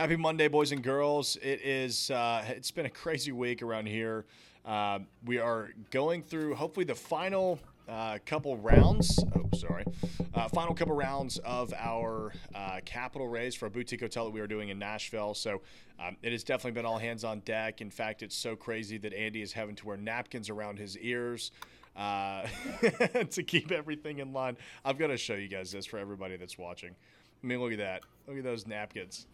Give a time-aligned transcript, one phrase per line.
[0.00, 1.36] Happy Monday, boys and girls.
[1.42, 2.10] It is.
[2.10, 4.24] Uh, it's been a crazy week around here.
[4.64, 9.22] Uh, we are going through hopefully the final uh, couple rounds.
[9.36, 9.84] Oh, sorry.
[10.32, 14.40] Uh, final couple rounds of our uh, capital raise for a boutique hotel that we
[14.40, 15.34] are doing in Nashville.
[15.34, 15.60] So
[16.02, 17.82] um, it has definitely been all hands on deck.
[17.82, 21.52] In fact, it's so crazy that Andy is having to wear napkins around his ears.
[21.94, 22.46] Uh,
[23.30, 26.56] to keep everything in line, I've got to show you guys this for everybody that's
[26.56, 26.94] watching.
[27.42, 28.02] I mean, look at that.
[28.26, 29.26] Look at those napkins.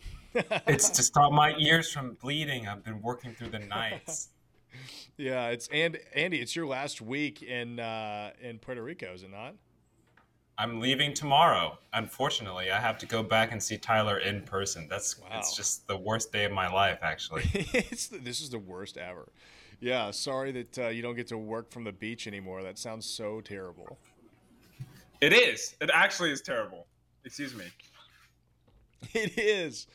[0.66, 2.68] It's to stop my ears from bleeding.
[2.68, 4.28] I've been working through the nights.
[5.16, 9.30] yeah, it's and Andy, it's your last week in uh, in Puerto Rico, is it
[9.30, 9.54] not?
[10.59, 11.78] I'm leaving tomorrow.
[11.92, 14.86] Unfortunately, I have to go back and see Tyler in person.
[14.88, 15.26] That's wow.
[15.34, 17.42] it's just the worst day of my life, actually.
[17.52, 19.28] it's the, this is the worst ever.
[19.80, 22.62] Yeah, sorry that uh, you don't get to work from the beach anymore.
[22.62, 23.98] That sounds so terrible.
[25.21, 25.76] It is.
[25.80, 26.87] It actually is terrible.
[27.24, 27.65] Excuse me.
[29.12, 29.87] It is.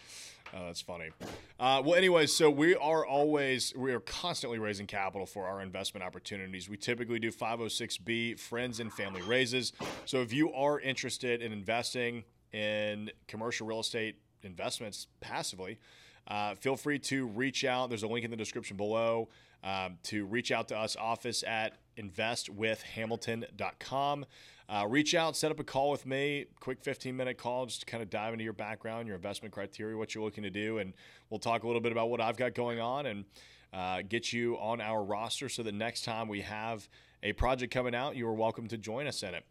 [0.54, 1.12] Oh, that's funny.
[1.60, 6.04] Uh, well, anyways, so we are always, we are constantly raising capital for our investment
[6.04, 6.68] opportunities.
[6.68, 9.72] We typically do 506B friends and family raises.
[10.06, 15.80] So if you are interested in investing in commercial real estate investments passively,
[16.28, 17.88] uh, feel free to reach out.
[17.90, 19.30] There's a link in the description below
[19.64, 24.26] um, to reach out to us, office at investwithhamilton.com.
[24.72, 27.86] Uh, reach out, set up a call with me, quick 15 minute call, just to
[27.86, 30.94] kind of dive into your background, your investment criteria, what you're looking to do, and
[31.30, 33.25] we'll talk a little bit about what I've got going on and
[33.73, 36.88] uh, get you on our roster so that next time we have
[37.22, 39.44] a project coming out, you are welcome to join us in it.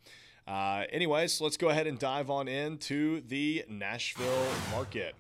[0.48, 5.14] Uh, anyways, let's go ahead and dive on into the Nashville market.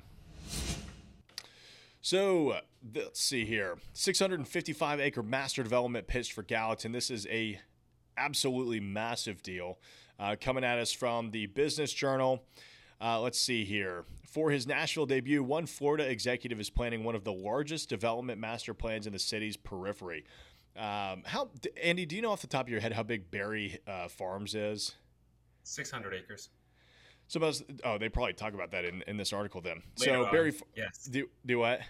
[2.00, 2.56] So
[2.94, 6.92] let's see here 655 acre master development pitched for Gallatin.
[6.92, 7.60] This is a
[8.20, 9.78] absolutely massive deal
[10.18, 12.42] uh, coming at us from the Business Journal.
[13.00, 14.04] Uh, let's see here.
[14.26, 18.74] For his Nashville debut, one Florida executive is planning one of the largest development master
[18.74, 20.24] plans in the city's periphery.
[20.76, 21.50] Um, how,
[21.82, 22.06] Andy?
[22.06, 24.94] Do you know off the top of your head how big Berry uh, Farms is?
[25.64, 26.50] Six hundred acres.
[27.26, 27.40] So,
[27.84, 29.82] oh, they probably talk about that in, in this article then.
[29.98, 30.32] Later so on.
[30.32, 31.04] Berry, yes.
[31.10, 31.80] Do do what?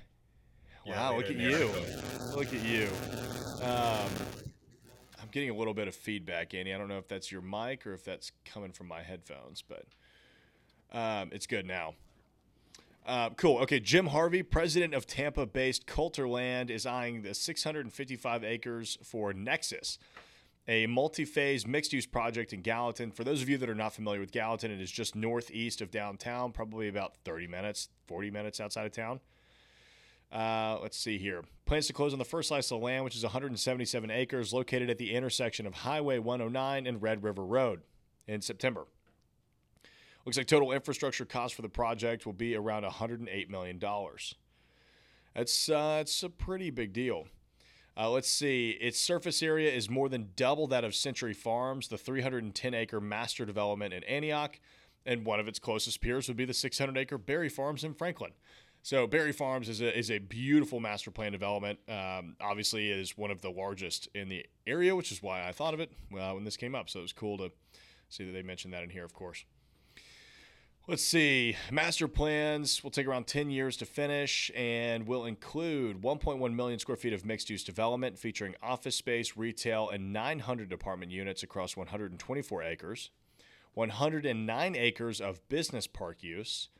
[0.86, 1.70] Yeah, wow, look at you!
[2.34, 2.88] Look at you.
[5.30, 6.74] Getting a little bit of feedback, Andy.
[6.74, 9.84] I don't know if that's your mic or if that's coming from my headphones, but
[10.92, 11.94] um, it's good now.
[13.06, 13.58] Uh, cool.
[13.58, 19.98] Okay, Jim Harvey, president of Tampa-based Kulturland, is eyeing the 655 acres for Nexus,
[20.68, 23.10] a multi-phase mixed-use project in Gallatin.
[23.10, 25.90] For those of you that are not familiar with Gallatin, it is just northeast of
[25.90, 29.20] downtown, probably about 30 minutes, 40 minutes outside of town.
[30.32, 31.42] Uh, let's see here.
[31.64, 34.98] Plans to close on the first slice of land, which is 177 acres, located at
[34.98, 37.80] the intersection of Highway 109 and Red River Road
[38.28, 38.86] in September.
[40.24, 43.80] Looks like total infrastructure cost for the project will be around $108 million.
[45.34, 47.26] That's, uh, that's a pretty big deal.
[47.96, 48.70] Uh, let's see.
[48.80, 53.44] Its surface area is more than double that of Century Farms, the 310 acre master
[53.44, 54.60] development in Antioch,
[55.04, 58.32] and one of its closest peers would be the 600 acre Berry Farms in Franklin.
[58.82, 61.78] So Berry Farms is a, is a beautiful master plan development.
[61.88, 65.52] Um, obviously, it is one of the largest in the area, which is why I
[65.52, 66.88] thought of it uh, when this came up.
[66.88, 67.52] So it was cool to
[68.08, 69.44] see that they mentioned that in here, of course.
[70.88, 71.56] Let's see.
[71.70, 76.96] Master plans will take around 10 years to finish and will include 1.1 million square
[76.96, 82.62] feet of mixed use development featuring office space, retail, and 900 apartment units across 124
[82.62, 83.10] acres,
[83.74, 86.70] 109 acres of business park use,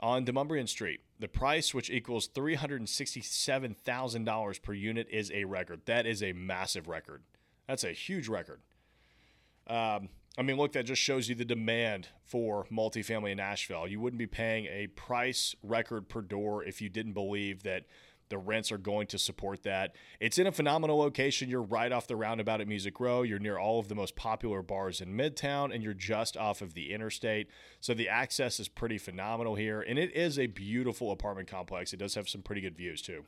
[0.00, 1.00] on Demonbreun Street.
[1.18, 5.82] The price, which equals $367,000 per unit, is a record.
[5.84, 7.22] That is a massive record.
[7.68, 8.62] That's a huge record.
[9.66, 10.08] Um,
[10.38, 13.86] I mean, look, that just shows you the demand for multifamily in Nashville.
[13.86, 17.84] You wouldn't be paying a price record per door if you didn't believe that
[18.30, 19.94] the rents are going to support that.
[20.20, 21.50] It's in a phenomenal location.
[21.50, 23.22] You're right off the roundabout at Music Row.
[23.22, 26.74] You're near all of the most popular bars in Midtown, and you're just off of
[26.74, 27.48] the interstate.
[27.80, 29.82] So the access is pretty phenomenal here.
[29.82, 31.92] And it is a beautiful apartment complex.
[31.92, 33.24] It does have some pretty good views, too.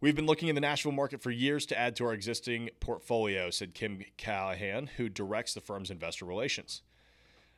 [0.00, 3.50] We've been looking in the Nashville market for years to add to our existing portfolio,
[3.50, 6.80] said Kim Callahan, who directs the firm's investor relations.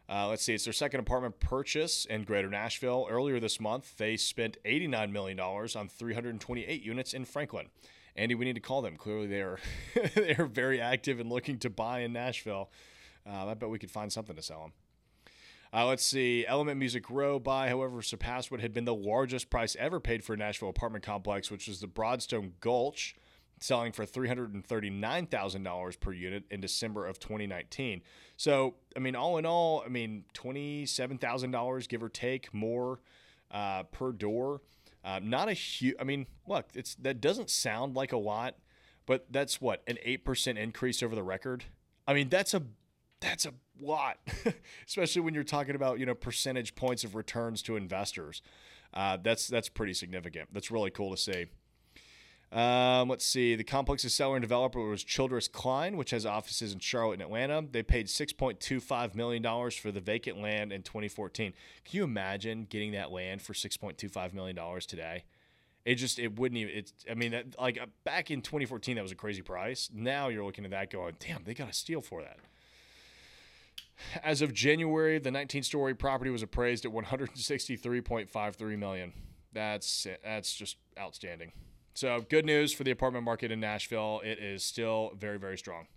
[0.08, 3.06] Uh, let's see, it's their second apartment purchase in Greater Nashville.
[3.08, 7.69] Earlier this month, they spent $89 million on 328 units in Franklin.
[8.14, 8.96] Andy, we need to call them.
[8.96, 9.58] Clearly, they are
[10.14, 12.70] they are very active and looking to buy in Nashville.
[13.26, 14.72] Uh, I bet we could find something to sell them.
[15.75, 16.44] Uh, let's see.
[16.46, 20.34] Element Music Row buy, however, surpassed what had been the largest price ever paid for
[20.34, 23.14] a Nashville apartment complex, which was the Broadstone Gulch
[23.62, 28.03] selling for $339,000 per unit in December of 2019.
[28.37, 33.00] So, I mean, all in all, I mean, $27,000, give or take, more
[33.50, 34.62] uh, per door.
[35.05, 38.56] Uh, not a huge, I mean, look, it's that doesn't sound like a lot,
[39.06, 41.64] but that's what, an 8% increase over the record?
[42.06, 42.62] I mean, that's a
[43.20, 44.19] that's a lot,
[44.87, 48.43] especially when you're talking about you know percentage points of returns to investors.
[48.93, 50.49] Uh, that's that's pretty significant.
[50.53, 51.47] That's really cool to see.
[52.52, 53.54] Um, let's see.
[53.54, 57.64] The complex's seller and developer was Childress Klein, which has offices in Charlotte and Atlanta.
[57.70, 61.54] They paid $6.25 million for the vacant land in 2014.
[61.84, 65.25] Can you imagine getting that land for $6.25 million today?
[65.87, 69.02] It just, it wouldn't even, it's, I mean, that, like uh, back in 2014, that
[69.02, 69.88] was a crazy price.
[69.93, 72.37] Now you're looking at that going, damn, they got a steal for that.
[74.22, 79.12] As of January, the 19 story property was appraised at 163.53 million.
[79.54, 81.52] That's, that's just outstanding.
[81.94, 84.22] So, good news for the apartment market in Nashville.
[84.24, 85.88] It is still very, very strong.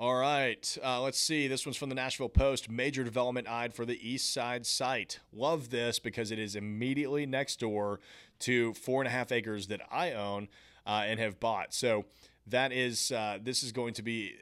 [0.00, 1.46] All right, uh, let's see.
[1.46, 2.70] This one's from the Nashville Post.
[2.70, 5.20] Major development eyed for the East Side site.
[5.32, 8.00] Love this because it is immediately next door
[8.40, 10.48] to four and a half acres that I own
[10.86, 11.72] uh, and have bought.
[11.72, 12.06] So
[12.46, 14.34] that is uh, this is going to be.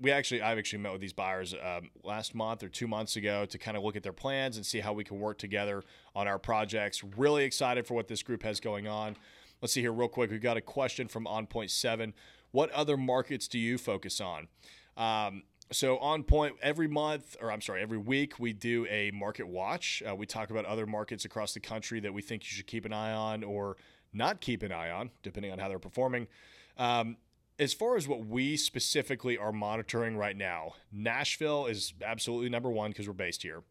[0.00, 3.44] We actually, I've actually met with these buyers um, last month or two months ago
[3.44, 5.84] to kind of look at their plans and see how we can work together
[6.16, 7.04] on our projects.
[7.16, 9.14] Really excited for what this group has going on.
[9.62, 10.32] Let's see here, real quick.
[10.32, 12.14] We've got a question from On Point Seven.
[12.50, 14.48] What other markets do you focus on?
[14.96, 19.46] Um, so on point every month, or I'm sorry, every week we do a market
[19.46, 20.02] watch.
[20.06, 22.84] Uh, we talk about other markets across the country that we think you should keep
[22.84, 23.76] an eye on or
[24.12, 26.26] not keep an eye on, depending on how they're performing.
[26.76, 27.16] Um,
[27.58, 32.90] as far as what we specifically are monitoring right now, Nashville is absolutely number one
[32.90, 33.62] because we're based here.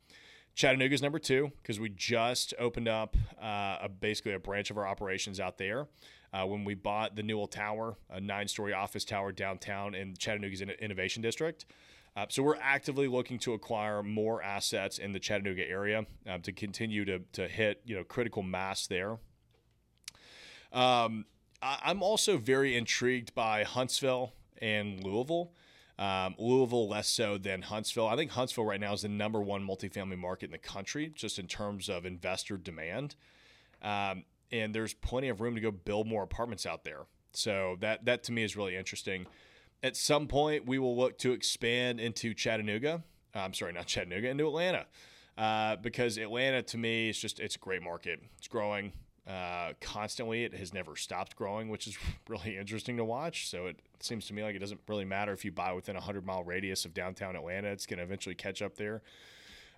[0.55, 4.77] Chattanooga is number two because we just opened up uh, a, basically a branch of
[4.77, 5.87] our operations out there.
[6.33, 10.61] Uh, when we bought the Newell Tower, a nine story office tower downtown in Chattanooga's
[10.61, 11.65] Innovation District.
[12.15, 16.51] Uh, so we're actively looking to acquire more assets in the Chattanooga area uh, to
[16.51, 19.17] continue to, to hit you know critical mass there.
[20.73, 21.25] Um,
[21.61, 25.51] I, am also very intrigued by Huntsville and Louisville.
[26.01, 28.07] Um, Louisville less so than Huntsville.
[28.07, 31.37] I think Huntsville right now is the number one multifamily market in the country, just
[31.37, 33.15] in terms of investor demand.
[33.83, 37.01] Um, and there's plenty of room to go build more apartments out there.
[37.33, 39.27] So that that to me is really interesting.
[39.83, 43.03] At some point, we will look to expand into Chattanooga.
[43.35, 44.87] Uh, I'm sorry, not Chattanooga, into Atlanta,
[45.37, 48.23] uh, because Atlanta to me is just it's a great market.
[48.39, 48.91] It's growing
[49.27, 50.43] uh, constantly.
[50.43, 51.97] It has never stopped growing, which is
[52.27, 53.49] really interesting to watch.
[53.49, 55.99] So it seems to me like it doesn't really matter if you buy within a
[55.99, 59.01] 100 mile radius of downtown Atlanta, it's going to eventually catch up there.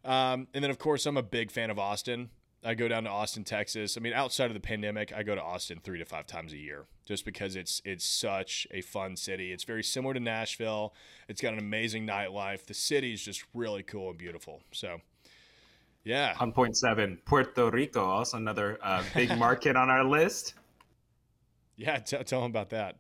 [0.06, 2.30] Um, and then, of course, I'm a big fan of Austin.
[2.66, 3.98] I go down to Austin, Texas.
[3.98, 6.58] I mean, outside of the pandemic, I go to Austin three to five times a
[6.58, 9.52] year, just because it's it's such a fun city.
[9.52, 10.94] It's very similar to Nashville.
[11.28, 12.66] It's got an amazing nightlife.
[12.66, 14.62] The city is just really cool and beautiful.
[14.72, 15.02] So
[16.04, 16.36] yeah.
[16.40, 20.56] On point seven, Puerto Rico, also another uh, big market on our list.
[21.76, 22.98] Yeah, t- tell them about that.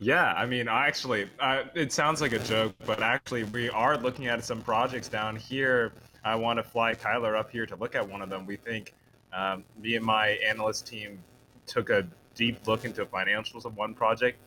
[0.00, 4.26] Yeah, I mean, actually, uh, it sounds like a joke, but actually, we are looking
[4.26, 5.92] at some projects down here.
[6.24, 8.44] I want to fly Tyler up here to look at one of them.
[8.44, 8.92] We think
[9.32, 11.22] um, me and my analyst team
[11.66, 14.38] took a deep look into financials of one project.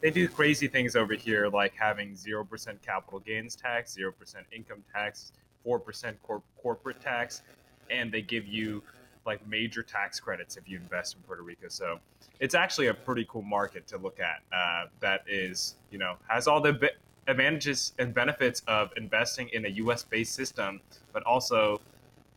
[0.00, 4.12] They do crazy things over here, like having 0% capital gains tax, 0%
[4.52, 5.32] income tax,
[5.66, 7.42] 4% cor- corporate tax,
[7.90, 8.82] and they give you
[9.24, 11.68] like major tax credits if you invest in Puerto Rico.
[11.68, 11.98] So
[12.38, 14.42] it's actually a pretty cool market to look at.
[14.56, 16.90] Uh, that is, you know, has all the
[17.26, 20.04] advantages and benefits of investing in a U.S.
[20.04, 20.80] based system,
[21.12, 21.80] but also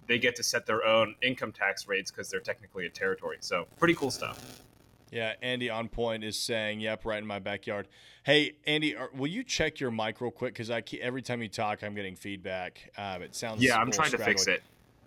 [0.07, 3.37] they get to set their own income tax rates because they're technically a territory.
[3.39, 4.63] So pretty cool stuff.
[5.11, 7.87] Yeah, Andy on point is saying, "Yep, right in my backyard."
[8.23, 10.53] Hey, Andy, are, will you check your mic real quick?
[10.53, 12.91] Because I keep, every time you talk, I'm getting feedback.
[12.97, 13.77] Um, it sounds yeah.
[13.77, 14.61] I'm trying to fix it.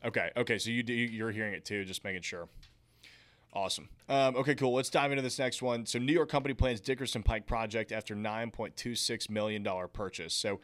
[0.05, 0.59] Okay, okay.
[0.59, 1.85] So you do you're hearing it too.
[1.85, 2.49] Just making sure.
[3.55, 3.89] Awesome.
[4.09, 4.73] Um, okay, cool.
[4.73, 5.85] Let's dive into this next one.
[5.85, 10.33] So, New York company plans Dickerson Pike project after $9.26 million purchase.
[10.33, 10.61] So,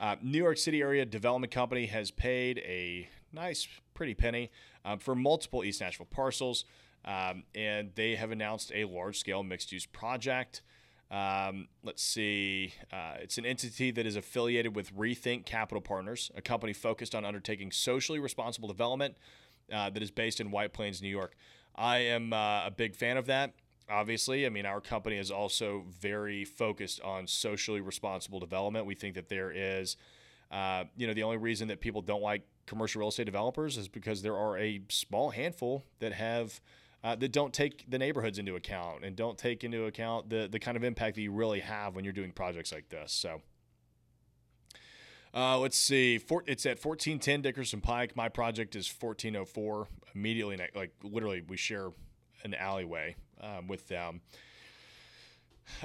[0.00, 4.50] uh, New York City area development company has paid a nice, pretty penny
[4.86, 6.64] um, for multiple East Nashville parcels,
[7.04, 10.62] um, and they have announced a large scale mixed use project.
[11.10, 12.74] Um, let's see.
[12.92, 17.24] Uh, it's an entity that is affiliated with Rethink Capital Partners, a company focused on
[17.24, 19.16] undertaking socially responsible development
[19.72, 21.34] uh, that is based in White Plains, New York.
[21.74, 23.54] I am uh, a big fan of that.
[23.88, 28.86] Obviously, I mean, our company is also very focused on socially responsible development.
[28.86, 29.96] We think that there is,
[30.52, 33.88] uh, you know, the only reason that people don't like commercial real estate developers is
[33.88, 36.60] because there are a small handful that have
[37.02, 40.58] uh, that don't take the neighborhoods into account and don't take into account the the
[40.58, 43.12] kind of impact that you really have when you're doing projects like this.
[43.12, 43.42] So.
[45.32, 46.18] Uh, let's see.
[46.18, 48.16] For, it's at 1410 Dickerson Pike.
[48.16, 49.86] My project is 1404.
[50.12, 51.90] Immediately, like literally, we share
[52.42, 54.22] an alleyway um, with them.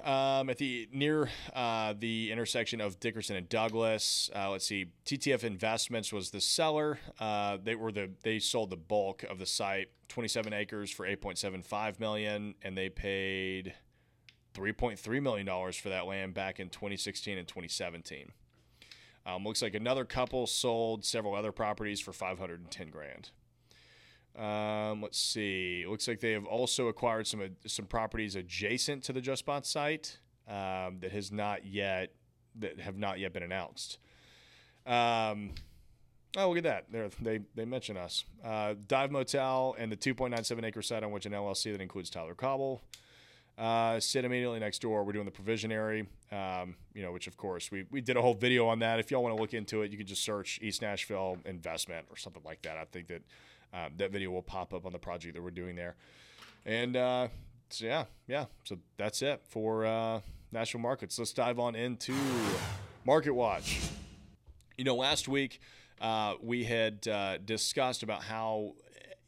[0.04, 4.88] Um, at the near uh, the intersection of Dickerson and Douglas, uh, let's see.
[5.06, 7.00] TTF Investments was the seller.
[7.20, 12.00] Uh, they were the they sold the bulk of the site, 27 acres for 8.75
[12.00, 13.74] million, and they paid
[14.54, 18.32] 3.3 million dollars for that land back in 2016 and 2017.
[19.26, 23.32] Um, looks like another couple sold several other properties for 510 grand.
[24.38, 25.84] Um, let's see.
[25.84, 30.18] It looks like they have also acquired some some properties adjacent to the JustBot site
[30.48, 32.12] um, that has not yet
[32.56, 33.98] that have not yet been announced.
[34.86, 35.52] Um,
[36.38, 36.86] oh, look at that!
[36.92, 38.26] There, they they mention us.
[38.44, 42.36] Uh, Dive Motel and the 2.97 acre site on which an LLC that includes Tyler
[42.36, 42.82] Cauble
[43.58, 45.04] uh, sit immediately next door.
[45.04, 48.34] We're doing the provisionary, um, you know, which of course we, we did a whole
[48.34, 49.00] video on that.
[49.00, 52.18] If y'all want to look into it, you can just search East Nashville investment or
[52.18, 52.78] something like that.
[52.78, 53.22] I think that
[53.76, 55.96] uh, that video will pop up on the project that we're doing there.
[56.66, 57.28] And uh,
[57.70, 58.46] so yeah, yeah.
[58.64, 61.20] So that's it for uh, Nashville markets.
[61.20, 62.14] Let's dive on into
[63.06, 63.82] Market Watch.
[64.78, 65.60] You know, last week
[66.02, 68.74] uh, we had uh, discussed about how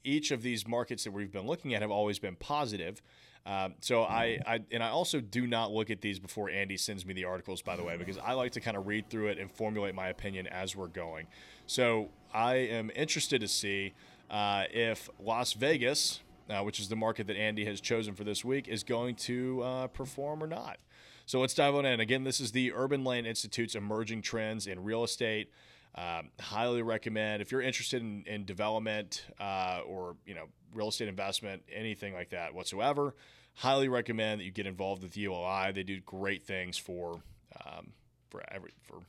[0.04, 3.02] each of these markets that we've been looking at have always been positive.
[3.46, 7.06] Um, so I, I and I also do not look at these before Andy sends
[7.06, 9.38] me the articles, by the way, because I like to kind of read through it
[9.40, 11.28] and formulate my opinion as we're going.
[11.66, 13.94] So I am interested to see
[14.30, 18.44] uh, if Las Vegas, uh, which is the market that Andy has chosen for this
[18.44, 20.78] week, is going to uh, perform or not.
[21.26, 22.00] So let's dive on in.
[22.00, 25.52] Again, this is the Urban Land Institute's emerging trends in real estate.
[25.96, 31.08] Um, highly recommend if you're interested in, in development uh, or you know real estate
[31.08, 33.16] investment, anything like that whatsoever
[33.58, 35.72] highly recommend that you get involved with ULI.
[35.72, 37.22] They do great things for
[37.66, 37.92] um,
[38.30, 39.00] for every for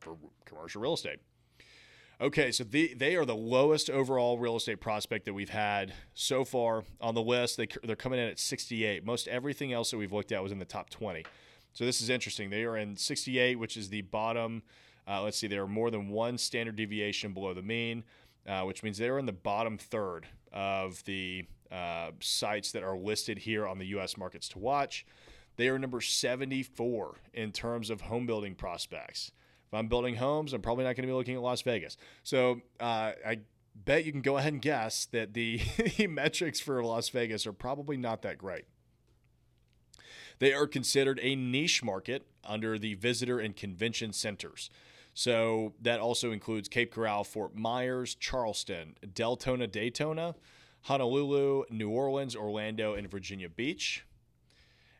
[0.00, 1.20] for commercial real estate.
[2.24, 6.42] Okay, so the, they are the lowest overall real estate prospect that we've had so
[6.42, 7.58] far on the list.
[7.58, 9.04] They, they're coming in at 68.
[9.04, 11.26] Most everything else that we've looked at was in the top 20.
[11.74, 12.48] So this is interesting.
[12.48, 14.62] They are in 68, which is the bottom.
[15.06, 18.04] Uh, let's see, they are more than one standard deviation below the mean,
[18.48, 23.36] uh, which means they're in the bottom third of the uh, sites that are listed
[23.36, 24.16] here on the U.S.
[24.16, 25.04] markets to watch.
[25.56, 29.30] They are number 74 in terms of home building prospects.
[29.74, 31.96] I'm building homes, I'm probably not going to be looking at Las Vegas.
[32.22, 33.40] So uh, I
[33.74, 35.60] bet you can go ahead and guess that the
[36.08, 38.64] metrics for Las Vegas are probably not that great.
[40.38, 44.68] They are considered a niche market under the visitor and convention centers.
[45.14, 50.34] So that also includes Cape Coral, Fort Myers, Charleston, Deltona, Daytona,
[50.82, 54.04] Honolulu, New Orleans, Orlando, and Virginia Beach.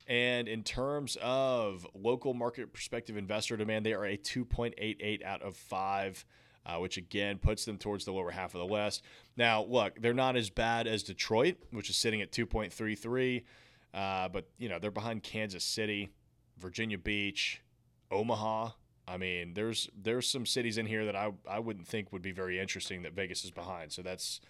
[0.07, 5.57] And in terms of local market perspective investor demand, they are a 2.88 out of
[5.57, 6.27] 5,
[6.67, 9.03] uh, which again puts them towards the lower half of the list.
[9.37, 13.45] Now, look, they're not as bad as Detroit, which is sitting at 2.33,
[13.95, 16.11] uh, but you know they're behind Kansas City,
[16.59, 17.63] Virginia Beach,
[18.11, 18.71] Omaha.
[19.07, 22.33] I mean, there's there's some cities in here that I I wouldn't think would be
[22.33, 23.93] very interesting that Vegas is behind.
[23.93, 24.41] So that's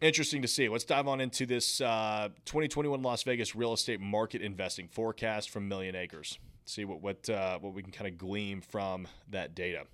[0.00, 0.68] interesting to see.
[0.68, 5.68] Let's dive on into this uh, 2021 Las Vegas real estate market investing forecast from
[5.68, 6.38] Million Acres.
[6.64, 9.84] See what what uh, what we can kind of glean from that data.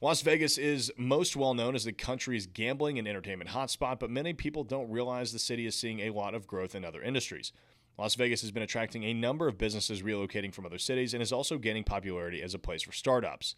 [0.00, 4.32] Las Vegas is most well known as the country's gambling and entertainment hotspot, but many
[4.32, 7.52] people don't realize the city is seeing a lot of growth in other industries.
[7.98, 11.32] Las Vegas has been attracting a number of businesses relocating from other cities and is
[11.32, 13.56] also gaining popularity as a place for startups.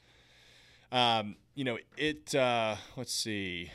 [0.90, 2.34] Um, you know, it.
[2.34, 3.70] Uh, let's see.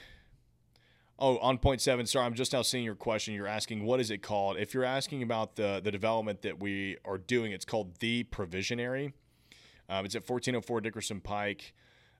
[1.17, 2.05] Oh, on point seven.
[2.05, 3.33] Sorry, I'm just now seeing your question.
[3.33, 4.57] You're asking what is it called?
[4.57, 9.13] If you're asking about the the development that we are doing, it's called the Provisionary.
[9.87, 11.73] Um, it's at 1404 Dickerson Pike.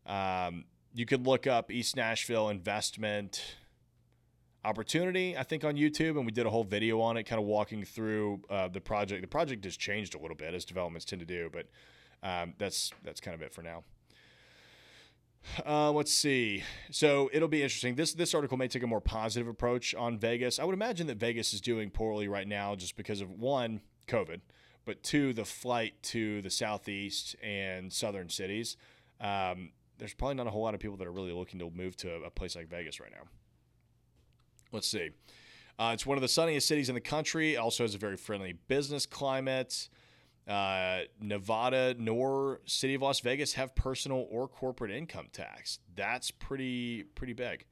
[0.05, 3.57] Um, you could look up East Nashville investment
[4.63, 7.45] opportunity, I think, on YouTube, and we did a whole video on it, kind of
[7.45, 9.21] walking through uh, the project.
[9.21, 11.67] The project has changed a little bit as developments tend to do, but
[12.23, 13.83] um, that's that's kind of it for now.
[15.65, 16.63] Uh, let's see.
[16.91, 17.95] So it'll be interesting.
[17.95, 20.59] This this article may take a more positive approach on Vegas.
[20.59, 24.41] I would imagine that Vegas is doing poorly right now just because of one COVID,
[24.85, 28.77] but two the flight to the southeast and southern cities.
[29.21, 31.95] Um, there's probably not a whole lot of people that are really looking to move
[31.97, 33.27] to a place like Vegas right now.
[34.71, 35.11] Let's see.
[35.77, 37.57] Uh, it's one of the sunniest cities in the country.
[37.57, 39.89] Also has a very friendly business climate.
[40.47, 45.79] Uh, Nevada nor City of Las Vegas have personal or corporate income tax.
[45.95, 47.65] That's pretty pretty big.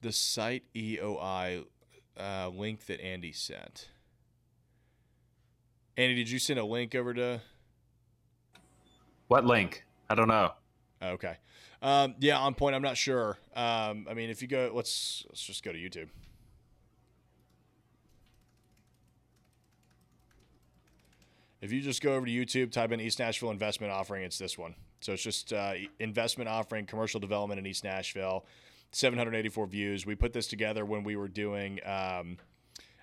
[0.00, 1.64] The site EOI
[2.18, 3.88] uh, link that Andy sent.
[5.96, 7.40] Andy, did you send a link over to?
[9.28, 9.84] What link?
[10.08, 10.52] I don't know.
[11.02, 11.36] Okay.
[11.82, 12.76] Um, yeah, on point.
[12.76, 13.38] I'm not sure.
[13.56, 16.08] Um, I mean, if you go, let's let's just go to YouTube.
[21.62, 24.58] If you just go over to YouTube, type in East Nashville investment offering, it's this
[24.58, 24.74] one.
[25.00, 28.44] So it's just uh, investment offering, commercial development in East Nashville,
[28.90, 30.04] 784 views.
[30.04, 32.38] We put this together when we were doing um,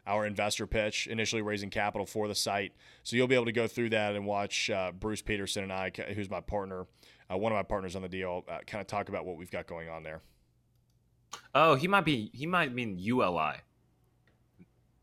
[0.05, 2.73] our investor pitch, initially raising capital for the site.
[3.03, 5.91] So you'll be able to go through that and watch uh, Bruce Peterson and I,
[6.13, 6.85] who's my partner,
[7.31, 9.51] uh, one of my partners on the deal, uh, kind of talk about what we've
[9.51, 10.21] got going on there.
[11.55, 12.29] Oh, he might be.
[12.33, 13.61] He might mean ULI.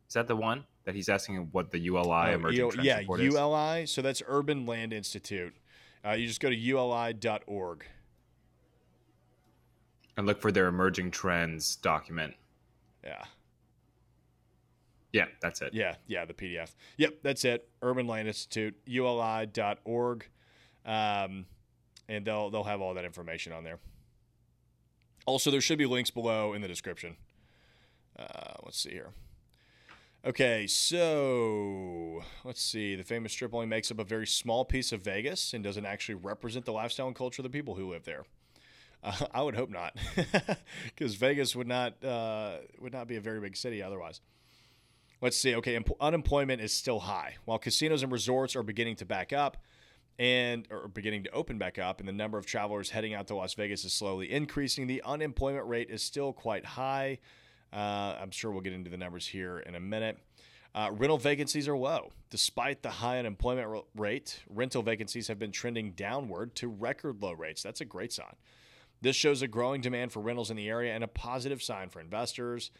[0.09, 0.65] Is that the one?
[0.87, 3.87] That he's asking what the ULI oh, emerging U- yeah, ULI.
[3.87, 5.55] So that's Urban Land Institute.
[6.05, 7.85] Uh, you just go to uli.org
[10.17, 12.35] and look for their emerging trends document.
[13.05, 13.25] Yeah.
[15.13, 15.73] Yeah, that's it.
[15.73, 16.75] Yeah, yeah, the PDF.
[16.99, 17.69] Yep, that's it.
[17.83, 20.29] Urban Land Institute, uli.org.
[20.85, 21.47] Um,
[22.09, 23.79] and they'll they'll have all that information on there.
[25.27, 27.17] Also, there should be links below in the description.
[28.17, 29.11] Uh, let's see here.
[30.27, 32.97] Okay, so let's see.
[32.97, 36.17] The famous strip only makes up a very small piece of Vegas and doesn't actually
[36.17, 38.25] represent the lifestyle and culture of the people who live there.
[39.05, 39.95] Uh, I would hope not,
[40.85, 44.21] because Vegas would not uh, would not be a very big city otherwise.
[45.23, 45.55] Let's see.
[45.55, 49.59] Okay, unemployment is still high, while casinos and resorts are beginning to back up
[50.19, 53.37] and or beginning to open back up, and the number of travelers heading out to
[53.37, 54.89] Las Vegas is slowly increasing.
[54.89, 57.21] The unemployment rate is still quite high.
[57.77, 60.19] Uh, I'm sure we'll get into the numbers here in a minute.
[60.75, 62.11] Uh, rental vacancies are low.
[62.31, 67.63] Despite the high unemployment rate, rental vacancies have been trending downward to record low rates.
[67.63, 68.35] That's a great sign.
[69.03, 72.01] This shows a growing demand for rentals in the area and a positive sign for
[72.01, 72.71] investors.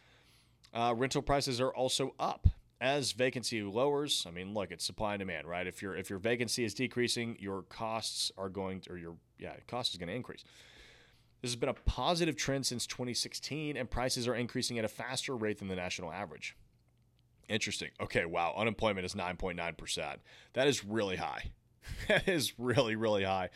[0.73, 2.49] Uh, rental prices are also up
[2.81, 4.25] as vacancy lowers.
[4.27, 5.67] I mean, look, it's supply and demand, right?
[5.67, 9.55] If your if your vacancy is decreasing, your costs are going to, or your yeah
[9.67, 10.45] cost is going to increase.
[11.47, 15.37] This has been a positive trend since 2016, and prices are increasing at a faster
[15.37, 16.57] rate than the national average.
[17.49, 17.91] Interesting.
[18.01, 18.53] Okay, wow.
[18.57, 20.17] Unemployment is 9.9%.
[20.55, 21.53] That is really high.
[22.09, 23.51] that is really, really high.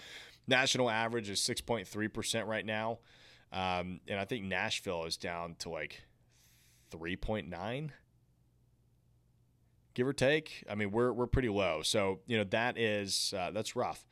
[0.46, 3.00] National average is 6.3% right now.
[3.52, 6.00] Um, and I think Nashville is down to like
[6.92, 7.90] 3.9
[9.94, 10.62] give or take.
[10.70, 11.82] I mean, we're, we're pretty low.
[11.82, 14.06] So, you know, that is, uh, that's rough.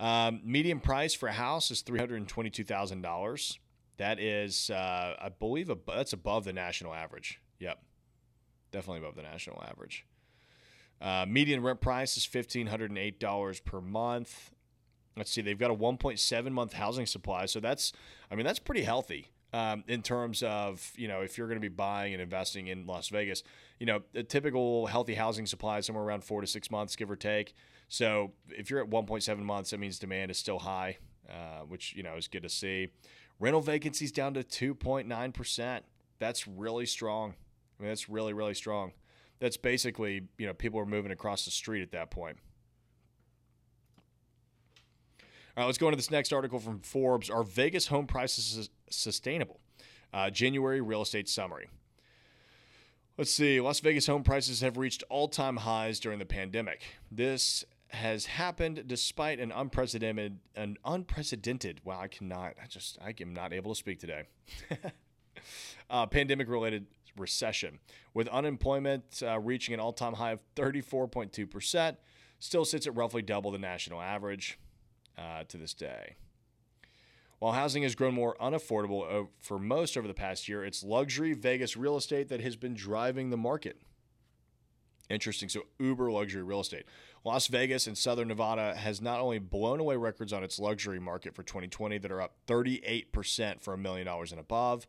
[0.00, 3.58] Um, median price for a house is three hundred twenty-two thousand dollars.
[3.98, 7.38] That is, uh, I believe, ab- that's above the national average.
[7.58, 7.82] Yep,
[8.72, 10.06] definitely above the national average.
[11.02, 14.52] Uh, median rent price is fifteen hundred and eight dollars per month.
[15.18, 17.92] Let's see, they've got a one point seven month housing supply, so that's,
[18.30, 19.28] I mean, that's pretty healthy.
[19.52, 22.86] Um, in terms of you know if you're going to be buying and investing in
[22.86, 23.42] Las Vegas,
[23.80, 27.10] you know a typical healthy housing supply is somewhere around four to six months, give
[27.10, 27.54] or take.
[27.88, 32.04] So if you're at 1.7 months, that means demand is still high, uh, which you
[32.04, 32.88] know is good to see.
[33.40, 35.84] Rental vacancies down to 2.9 percent.
[36.18, 37.34] That's really strong.
[37.78, 38.92] I mean, that's really really strong.
[39.40, 42.36] That's basically you know people are moving across the street at that point.
[45.56, 47.28] All right, let's go into this next article from Forbes.
[47.30, 49.58] Are Vegas home prices sustainable?
[50.12, 51.68] Uh, January real estate summary.
[53.20, 53.60] Let's see.
[53.60, 56.80] Las Vegas home prices have reached all time highs during the pandemic.
[57.12, 63.34] This has happened despite an unprecedented an unprecedented wow i cannot i just i am
[63.34, 64.22] not able to speak today
[65.90, 66.86] uh, pandemic related
[67.18, 67.80] recession
[68.14, 71.96] with unemployment uh, reaching an all-time high of 34.2%
[72.38, 74.56] still sits at roughly double the national average
[75.18, 76.14] uh, to this day
[77.40, 81.74] While housing has grown more unaffordable for most over the past year, it's luxury Vegas
[81.74, 83.80] real estate that has been driving the market.
[85.08, 85.48] Interesting.
[85.48, 86.84] So, uber luxury real estate.
[87.24, 91.34] Las Vegas and Southern Nevada has not only blown away records on its luxury market
[91.34, 94.86] for 2020 that are up 38% for a million dollars and above,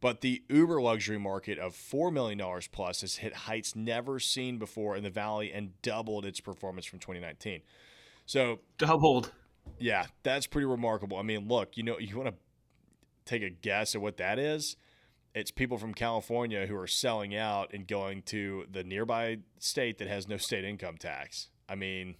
[0.00, 4.96] but the uber luxury market of $4 million plus has hit heights never seen before
[4.96, 7.62] in the valley and doubled its performance from 2019.
[8.26, 9.32] So, doubled.
[9.78, 11.18] Yeah, that's pretty remarkable.
[11.18, 12.34] I mean, look, you know, you want to
[13.24, 14.76] take a guess at what that is?
[15.34, 20.08] It's people from California who are selling out and going to the nearby state that
[20.08, 21.48] has no state income tax.
[21.68, 22.14] I mean,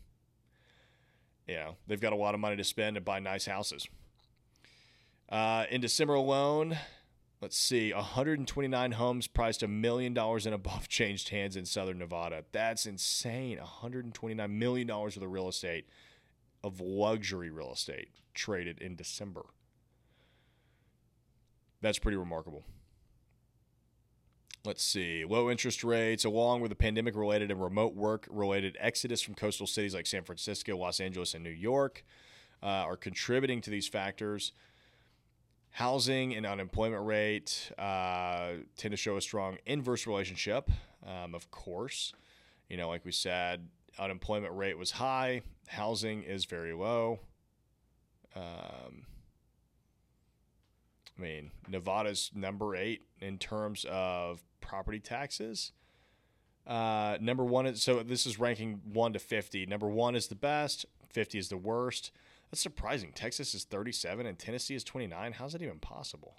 [1.46, 3.88] you know, they've got a lot of money to spend and buy nice houses.
[5.30, 6.76] Uh, in December alone,
[7.40, 12.44] let's see, 129 homes priced a million dollars and above changed hands in Southern Nevada.
[12.52, 13.58] That's insane.
[13.58, 15.86] 129 million dollars worth of real estate
[16.66, 19.44] of luxury real estate traded in December.
[21.80, 22.64] That's pretty remarkable.
[24.64, 25.24] Let's see.
[25.24, 29.68] Low interest rates, along with the pandemic related and remote work related exodus from coastal
[29.68, 32.04] cities like San Francisco, Los Angeles, and New York,
[32.64, 34.50] uh, are contributing to these factors.
[35.70, 40.68] Housing and unemployment rate uh, tend to show a strong inverse relationship,
[41.06, 42.12] um, of course.
[42.68, 43.68] You know, like we said,
[44.00, 47.20] unemployment rate was high, housing is very low.
[48.34, 49.06] Um,
[51.18, 55.72] I mean, Nevada's number eight in terms of property taxes.
[56.66, 59.66] Uh, number one is so this is ranking one to 50.
[59.66, 62.10] Number one is the best, 50 is the worst.
[62.50, 63.12] That's surprising.
[63.12, 65.32] Texas is 37 and Tennessee is 29.
[65.32, 66.36] How's that even possible?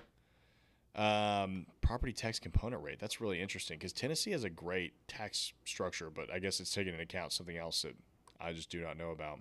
[0.95, 2.99] Um, property tax component rate.
[2.99, 6.93] That's really interesting because Tennessee has a great tax structure, but I guess it's taking
[6.93, 7.95] into account something else that
[8.39, 9.39] I just do not know about.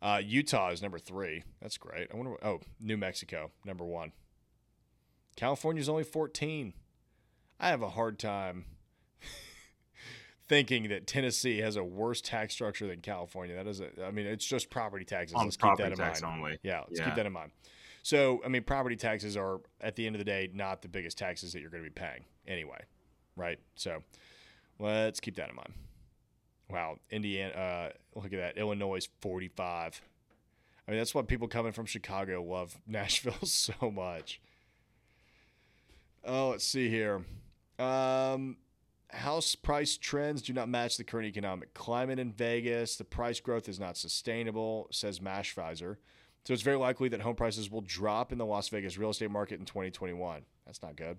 [0.00, 1.42] Uh, Utah is number three.
[1.60, 2.08] That's great.
[2.12, 2.32] I wonder.
[2.32, 4.12] What, oh, New Mexico number one.
[5.36, 6.72] California's only 14.
[7.60, 8.64] I have a hard time
[10.48, 13.54] thinking that Tennessee has a worse tax structure than California.
[13.54, 15.34] That is, a, I mean, it's just property taxes.
[15.36, 16.38] On let's property keep that in tax mind.
[16.38, 16.58] only.
[16.62, 17.06] Yeah, let's yeah.
[17.06, 17.52] keep that in mind.
[18.02, 21.18] So, I mean, property taxes are at the end of the day not the biggest
[21.18, 22.80] taxes that you're going to be paying anyway,
[23.36, 23.58] right?
[23.74, 24.02] So,
[24.78, 25.72] let's keep that in mind.
[26.70, 28.58] Wow, Indiana, uh, look at that.
[28.58, 30.02] Illinois is 45.
[30.86, 34.40] I mean, that's why people coming from Chicago love Nashville so much.
[36.24, 37.24] Oh, let's see here.
[37.78, 38.56] Um,
[39.10, 42.96] house price trends do not match the current economic climate in Vegas.
[42.96, 45.96] The price growth is not sustainable, says Mashvisor.
[46.44, 49.30] So it's very likely that home prices will drop in the Las Vegas real estate
[49.30, 50.42] market in 2021.
[50.66, 51.18] That's not good.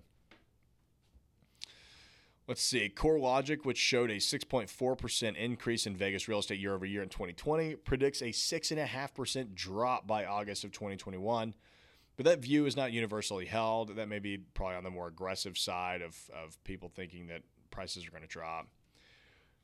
[2.50, 2.90] Let's see.
[2.90, 7.76] CoreLogic, which showed a 6.4% increase in Vegas real estate year over year in 2020,
[7.76, 11.54] predicts a 6.5% drop by August of 2021.
[12.18, 13.96] But that view is not universally held.
[13.98, 18.08] That may be probably on the more aggressive side of, of people thinking that prices
[18.08, 18.68] are going to drop.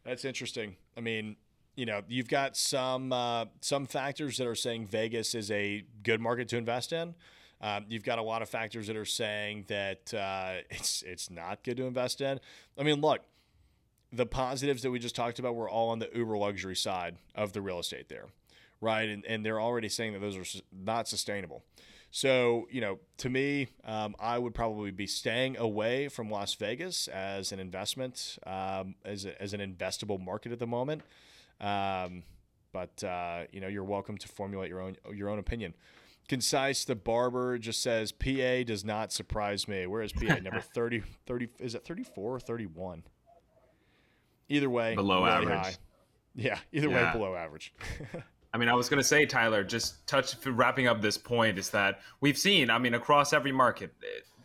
[0.04, 0.76] That's interesting.
[0.96, 1.38] I mean,
[1.76, 6.22] you know, you've got some uh, some factors that are saying Vegas is a good
[6.22, 7.16] market to invest in.
[7.62, 11.64] Um, you've got a lot of factors that are saying that uh, it's it's not
[11.64, 12.40] good to invest in.
[12.78, 13.22] I mean, look,
[14.12, 17.54] the positives that we just talked about were all on the uber luxury side of
[17.54, 18.26] the real estate there,
[18.82, 19.10] right?
[19.10, 21.64] And and they're already saying that those are not sustainable.
[22.12, 27.10] So, you know, to me, um, I would probably be staying away from Las Vegas
[27.10, 31.02] as an investment, um, as, a, as an investable market at the moment.
[31.60, 32.24] Um,
[32.72, 35.74] but uh, you know, you're welcome to formulate your own your own opinion.
[36.28, 39.86] Concise the barber just says PA does not surprise me.
[39.86, 43.04] Where is PA number 30, 30 is it 34 or 31?
[44.48, 45.58] Either way, below really average.
[45.58, 45.76] High.
[46.36, 47.14] Yeah, either yeah.
[47.14, 47.74] way below average.
[48.54, 51.70] I mean, I was going to say, Tyler, just touch wrapping up this point is
[51.72, 53.94] that we've seen, I mean, across every market,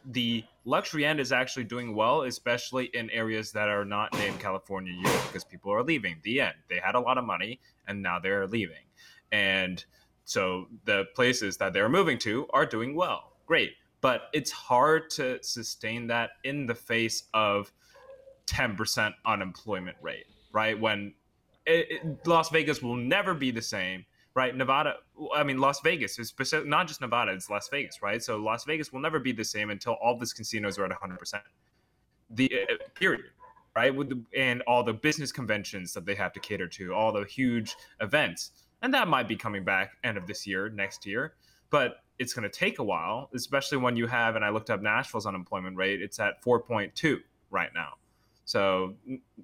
[0.05, 4.95] the luxury end is actually doing well, especially in areas that are not named California
[5.05, 6.17] yet, because people are leaving.
[6.23, 6.55] The end.
[6.69, 8.85] They had a lot of money and now they're leaving.
[9.31, 9.85] And
[10.31, 13.33] so the places that they're moving to are doing well.
[13.47, 13.73] Great.
[14.01, 17.73] But it's hard to sustain that in the face of
[18.47, 20.81] 10% unemployment rate, right?
[20.81, 21.15] When
[21.67, 24.55] it, it, Las Vegas will never be the same right?
[24.57, 24.95] Nevada,
[25.35, 28.23] I mean, Las Vegas is specific, not just Nevada, it's Las Vegas, right?
[28.23, 31.41] So Las Vegas will never be the same until all these casinos are at 100%.
[32.31, 33.25] The uh, period,
[33.75, 33.93] right?
[33.93, 37.25] With the, and all the business conventions that they have to cater to, all the
[37.25, 38.53] huge events.
[38.83, 41.35] And that might be coming back end of this year, next year.
[41.71, 44.83] But it's going to take a while, especially when you have, and I looked up
[44.83, 47.19] Nashville's unemployment rate, it's at 4.2
[47.51, 47.95] right now.
[48.45, 48.97] So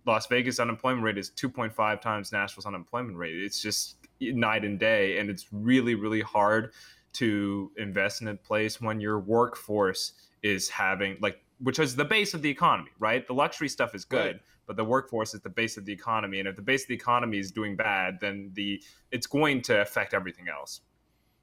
[0.05, 3.37] Las Vegas unemployment rate is 2.5 times Nashville's unemployment rate.
[3.37, 6.73] It's just night and day, and it's really really hard
[7.13, 12.35] to invest in a place when your workforce is having like which is the base
[12.35, 13.27] of the economy, right?
[13.27, 14.41] The luxury stuff is good, right.
[14.67, 16.39] But the workforce is the base of the economy.
[16.39, 19.81] And if the base of the economy is doing bad, then the it's going to
[19.81, 20.81] affect everything else.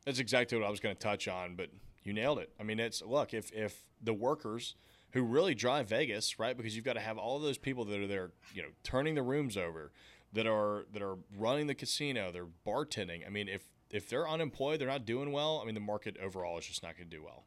[0.05, 1.69] That's exactly what I was going to touch on, but
[2.03, 2.51] you nailed it.
[2.59, 4.75] I mean, it's look if if the workers
[5.11, 6.57] who really drive Vegas, right?
[6.57, 9.21] Because you've got to have all those people that are there, you know, turning the
[9.21, 9.91] rooms over,
[10.33, 13.25] that are that are running the casino, they're bartending.
[13.25, 15.59] I mean, if if they're unemployed, they're not doing well.
[15.61, 17.45] I mean, the market overall is just not going to do well.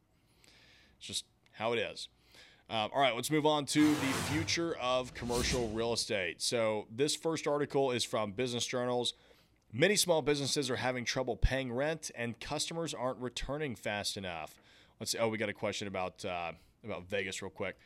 [0.96, 2.08] It's just how it is.
[2.68, 6.42] Um, all right, let's move on to the future of commercial real estate.
[6.42, 9.14] So, this first article is from Business Journals.
[9.72, 14.57] Many small businesses are having trouble paying rent, and customers aren't returning fast enough.
[14.98, 15.18] Let's see.
[15.18, 16.52] Oh, we got a question about uh,
[16.85, 17.79] about Vegas, real quick,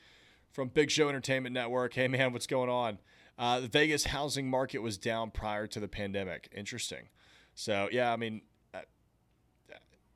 [0.51, 1.93] from Big Show Entertainment Network.
[1.93, 2.99] Hey, man, what's going on?
[3.39, 6.49] Uh, the Vegas housing market was down prior to the pandemic.
[6.57, 7.09] Interesting.
[7.55, 8.41] So, yeah, I mean,
[8.73, 8.79] uh,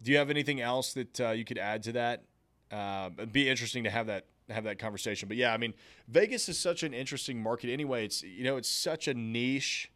[0.00, 2.24] do you have anything else that uh, you could add to that?
[2.72, 5.28] Uh, it'd be interesting to have that have that conversation.
[5.28, 5.74] But yeah, I mean,
[6.08, 8.04] Vegas is such an interesting market anyway.
[8.04, 9.90] It's you know, it's such a niche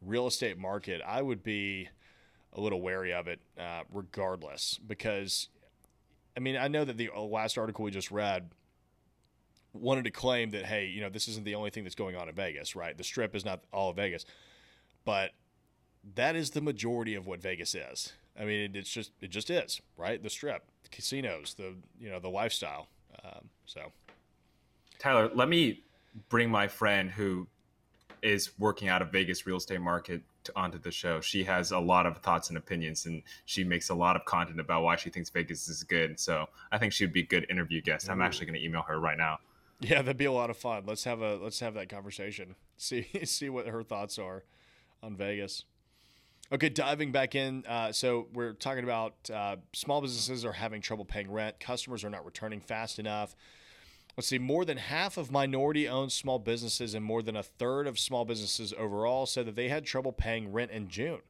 [0.00, 1.00] real estate market.
[1.06, 1.88] I would be
[2.52, 5.48] a little wary of it, uh, regardless, because
[6.36, 8.50] I mean, I know that the uh, last article we just read
[9.72, 12.28] wanted to claim that hey, you know, this isn't the only thing that's going on
[12.28, 12.96] in Vegas, right?
[12.96, 14.24] The Strip is not all of Vegas,
[15.04, 15.32] but
[16.14, 18.12] that is the majority of what Vegas is.
[18.38, 20.22] I mean, it's just it just is, right?
[20.22, 22.88] The Strip, the casinos, the you know, the lifestyle.
[23.24, 23.92] Um, so,
[24.98, 25.84] Tyler, let me
[26.28, 27.46] bring my friend who
[28.20, 31.20] is working out of Vegas real estate market to, onto the show.
[31.20, 34.58] She has a lot of thoughts and opinions, and she makes a lot of content
[34.58, 36.18] about why she thinks Vegas is good.
[36.18, 38.08] So I think she'd be a good interview guest.
[38.08, 38.12] Ooh.
[38.12, 39.38] I'm actually going to email her right now.
[39.78, 40.82] Yeah, that'd be a lot of fun.
[40.84, 42.56] Let's have a let's have that conversation.
[42.76, 44.42] See see what her thoughts are
[45.02, 45.64] on Vegas.
[46.52, 47.64] Okay, diving back in.
[47.66, 51.60] Uh, so we're talking about uh, small businesses are having trouble paying rent.
[51.60, 53.36] Customers are not returning fast enough.
[54.16, 57.86] Let's see, more than half of minority owned small businesses and more than a third
[57.86, 61.20] of small businesses overall said that they had trouble paying rent in June.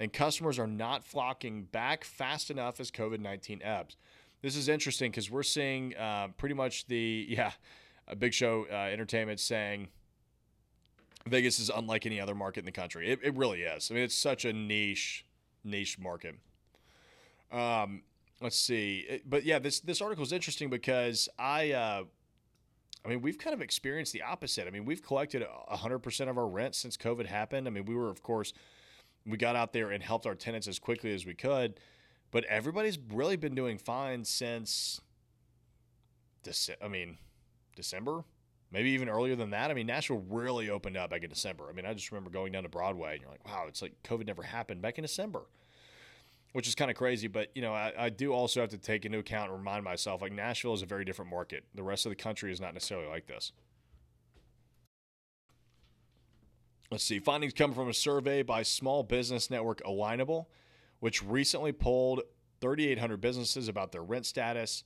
[0.00, 3.96] And customers are not flocking back fast enough as COVID 19 ebbs.
[4.42, 7.52] This is interesting because we're seeing uh, pretty much the, yeah,
[8.06, 9.88] a big show uh, entertainment saying
[11.26, 13.10] Vegas is unlike any other market in the country.
[13.10, 13.90] It, it really is.
[13.90, 15.24] I mean, it's such a niche,
[15.64, 16.36] niche market.
[17.52, 18.02] Um,
[18.40, 22.02] let's see, but yeah, this this article is interesting because I, uh,
[23.04, 24.66] I mean, we've kind of experienced the opposite.
[24.66, 27.66] I mean, we've collected hundred percent of our rent since COVID happened.
[27.66, 28.52] I mean, we were, of course,
[29.26, 31.80] we got out there and helped our tenants as quickly as we could,
[32.30, 35.00] but everybody's really been doing fine since.
[36.82, 37.18] I mean,
[37.76, 38.24] December
[38.70, 39.70] maybe even earlier than that.
[39.70, 41.68] I mean, Nashville really opened up back in December.
[41.68, 43.94] I mean, I just remember going down to Broadway and you're like, wow, it's like
[44.04, 45.42] COVID never happened back in December,
[46.58, 47.28] which is kind of crazy.
[47.28, 50.20] But, you know, I, I do also have to take into account and remind myself
[50.20, 51.62] like Nashville is a very different market.
[51.76, 53.52] The rest of the country is not necessarily like this.
[56.90, 57.20] Let's see.
[57.20, 60.46] Findings come from a survey by small business network Alignable,
[60.98, 62.22] which recently polled
[62.60, 64.82] 3,800 businesses about their rent status.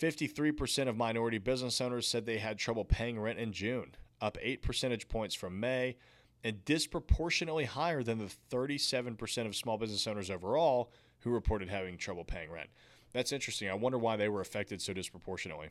[0.00, 4.62] 53% of minority business owners said they had trouble paying rent in June, up 8
[4.62, 5.96] percentage points from May,
[6.44, 12.24] and disproportionately higher than the 37% of small business owners overall who reported having trouble
[12.24, 12.70] paying rent.
[13.12, 13.68] That's interesting.
[13.68, 15.70] I wonder why they were affected so disproportionately.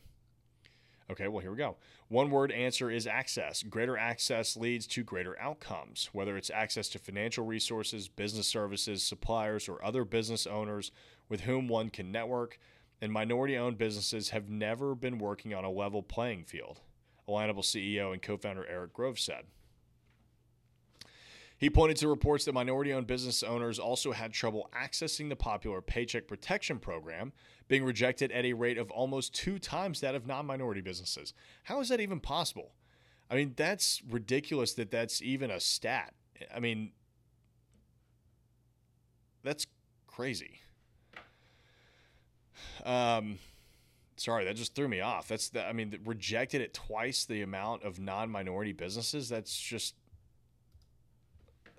[1.10, 1.76] Okay, well, here we go.
[2.08, 3.62] One word answer is access.
[3.62, 9.68] Greater access leads to greater outcomes, whether it's access to financial resources, business services, suppliers,
[9.68, 10.90] or other business owners
[11.28, 12.58] with whom one can network
[13.00, 16.80] and minority owned businesses have never been working on a level playing field,
[17.28, 19.44] Alignable CEO and co founder Eric Groves said.
[21.58, 25.80] He pointed to reports that minority owned business owners also had trouble accessing the popular
[25.80, 27.32] Paycheck Protection Program,
[27.66, 31.34] being rejected at a rate of almost two times that of non minority businesses.
[31.64, 32.72] How is that even possible?
[33.28, 36.14] I mean, that's ridiculous that that's even a stat.
[36.54, 36.92] I mean,
[39.42, 39.66] that's
[40.06, 40.60] crazy.
[42.84, 43.38] Um,
[44.16, 45.26] sorry, that just threw me off.
[45.26, 49.28] That's the, I mean, rejected at twice the amount of non-minority businesses.
[49.28, 49.94] That's just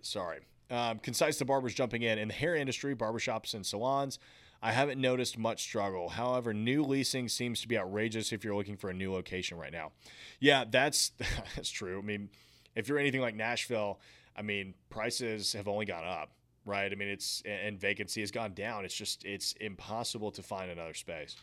[0.02, 0.40] sorry.
[0.72, 4.20] Um, concise the barbers jumping in in the hair industry, barbershops and salons.
[4.62, 6.10] I haven't noticed much struggle.
[6.10, 9.72] However, new leasing seems to be outrageous if you're looking for a new location right
[9.72, 9.94] now.
[10.40, 11.12] Yeah, that's
[11.56, 12.00] that's true.
[12.00, 12.30] I mean,
[12.76, 14.00] if you're anything like Nashville,
[14.36, 16.32] I mean, prices have only gone up
[16.70, 16.92] right?
[16.92, 18.86] I mean, it's and vacancy has gone down.
[18.86, 21.36] It's just it's impossible to find another space.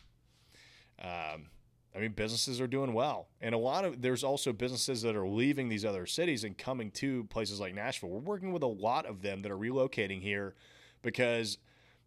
[1.01, 1.47] Um,
[1.95, 5.27] I mean, businesses are doing well, and a lot of there's also businesses that are
[5.27, 8.09] leaving these other cities and coming to places like Nashville.
[8.09, 10.53] We're working with a lot of them that are relocating here
[11.01, 11.57] because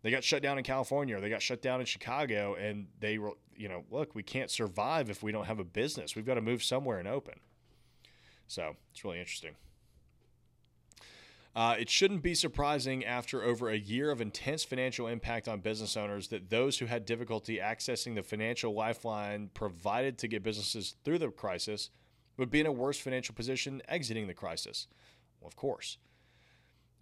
[0.02, 3.18] They got shut down in California or they got shut down in Chicago and they
[3.18, 6.16] were, you know, look, we can't survive if we don't have a business.
[6.16, 7.40] We've got to move somewhere and open.
[8.46, 9.52] So it's really interesting.
[11.54, 15.96] Uh, it shouldn't be surprising after over a year of intense financial impact on business
[15.96, 21.18] owners that those who had difficulty accessing the financial lifeline provided to get businesses through
[21.18, 21.90] the crisis
[22.36, 24.86] would be in a worse financial position exiting the crisis.
[25.40, 25.98] Well, of course.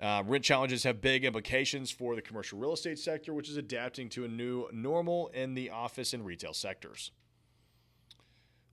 [0.00, 4.08] Uh, rent challenges have big implications for the commercial real estate sector, which is adapting
[4.08, 7.10] to a new normal in the office and retail sectors.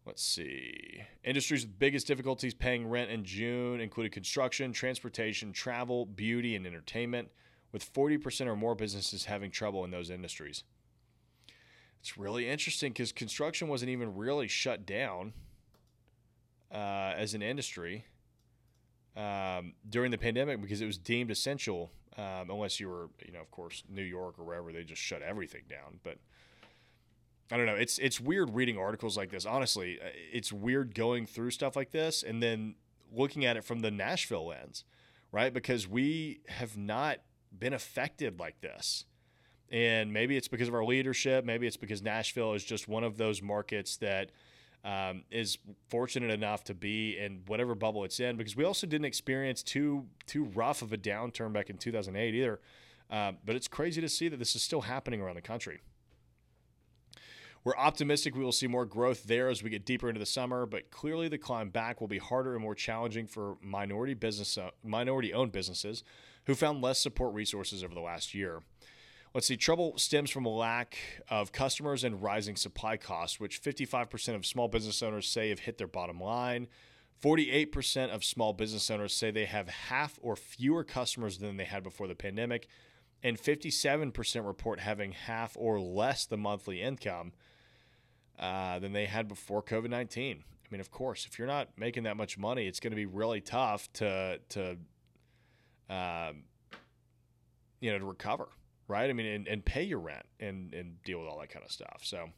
[0.05, 1.01] Let's see.
[1.23, 7.29] Industries with biggest difficulties paying rent in June included construction, transportation, travel, beauty, and entertainment,
[7.71, 10.63] with 40% or more businesses having trouble in those industries.
[11.99, 15.33] It's really interesting because construction wasn't even really shut down
[16.71, 18.05] uh, as an industry
[19.17, 23.41] um, during the pandemic because it was deemed essential, um, unless you were, you know,
[23.41, 25.99] of course, New York or wherever they just shut everything down.
[26.03, 26.19] But
[27.51, 27.75] I don't know.
[27.75, 29.45] It's it's weird reading articles like this.
[29.45, 32.75] Honestly, uh, it's weird going through stuff like this and then
[33.13, 34.83] looking at it from the Nashville lens,
[35.31, 35.53] right?
[35.53, 37.19] Because we have not
[37.57, 39.05] been affected like this.
[39.71, 41.45] And maybe it's because of our leadership.
[41.45, 44.31] Maybe it's because Nashville is just one of those markets that
[44.83, 45.57] um, is
[45.89, 48.37] fortunate enough to be in whatever bubble it's in.
[48.37, 52.59] Because we also didn't experience too too rough of a downturn back in 2008 either.
[53.09, 55.81] Uh, but it's crazy to see that this is still happening around the country.
[57.65, 60.67] We're optimistic we will see more growth there as we get deeper into the summer,
[60.67, 64.69] but clearly the climb back will be harder and more challenging for minority business uh,
[64.83, 66.03] minority owned businesses
[66.45, 68.61] who found less support resources over the last year.
[69.33, 70.95] Let's see, trouble stems from a lack
[71.27, 75.79] of customers and rising supply costs, which 55% of small business owners say have hit
[75.79, 76.67] their bottom line.
[77.23, 81.81] 48% of small business owners say they have half or fewer customers than they had
[81.81, 82.67] before the pandemic,
[83.23, 87.31] and 57% report having half or less the monthly income
[88.39, 90.43] uh, than they had before COVID 19.
[90.43, 93.05] I mean, of course, if you're not making that much money, it's going to be
[93.05, 94.77] really tough to, to
[95.89, 96.43] um,
[97.79, 98.47] you know, to recover,
[98.87, 99.09] right?
[99.09, 101.71] I mean, and, and pay your rent and, and deal with all that kind of
[101.71, 101.99] stuff.
[102.01, 102.29] So,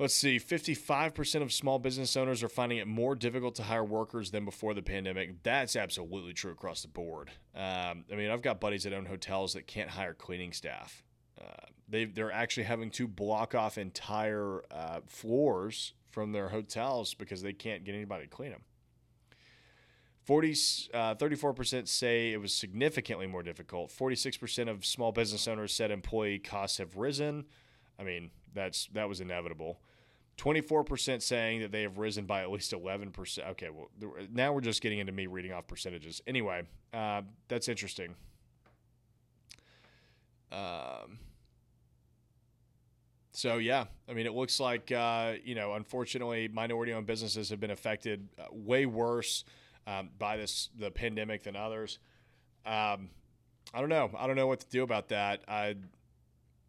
[0.00, 4.30] Let's see, 55% of small business owners are finding it more difficult to hire workers
[4.30, 5.42] than before the pandemic.
[5.42, 7.30] That's absolutely true across the board.
[7.54, 11.02] Um, I mean, I've got buddies that own hotels that can't hire cleaning staff.
[11.88, 17.52] They they're actually having to block off entire uh, floors from their hotels because they
[17.52, 18.62] can't get anybody to clean them.
[20.24, 20.50] 40,
[20.94, 23.90] uh, 34% say it was significantly more difficult.
[23.90, 27.46] 46% of small business owners said employee costs have risen.
[27.98, 29.80] I mean, that's that was inevitable.
[30.38, 33.50] 24% saying that they have risen by at least 11%.
[33.50, 33.90] Okay, well,
[34.32, 36.22] now we're just getting into me reading off percentages.
[36.26, 36.62] Anyway,
[36.94, 38.14] uh, that's interesting.
[40.50, 41.18] Um,
[43.32, 47.70] so yeah, I mean, it looks like uh, you know, unfortunately, minority-owned businesses have been
[47.70, 49.44] affected uh, way worse
[49.86, 51.98] um, by this the pandemic than others.
[52.66, 53.10] Um,
[53.72, 54.10] I don't know.
[54.18, 55.42] I don't know what to do about that.
[55.46, 55.76] I,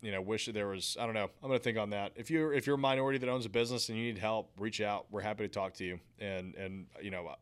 [0.02, 0.98] you know, wish there was.
[1.00, 1.30] I don't know.
[1.42, 2.14] I'm going to think on that.
[2.16, 4.82] If you're if you're a minority that owns a business and you need help, reach
[4.82, 5.08] out.
[5.10, 7.36] We're happy to talk to you, and and you know,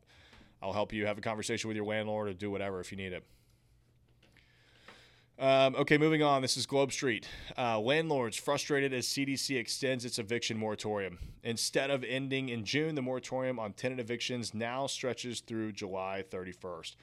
[0.61, 3.13] I'll help you have a conversation with your landlord or do whatever if you need
[3.13, 3.23] it.
[5.39, 6.41] Um, okay, moving on.
[6.41, 7.25] This is Globe Street.
[7.57, 11.17] Uh, landlords frustrated as CDC extends its eviction moratorium.
[11.45, 16.97] Instead of ending in June, the moratorium on tenant evictions now stretches through July 31st.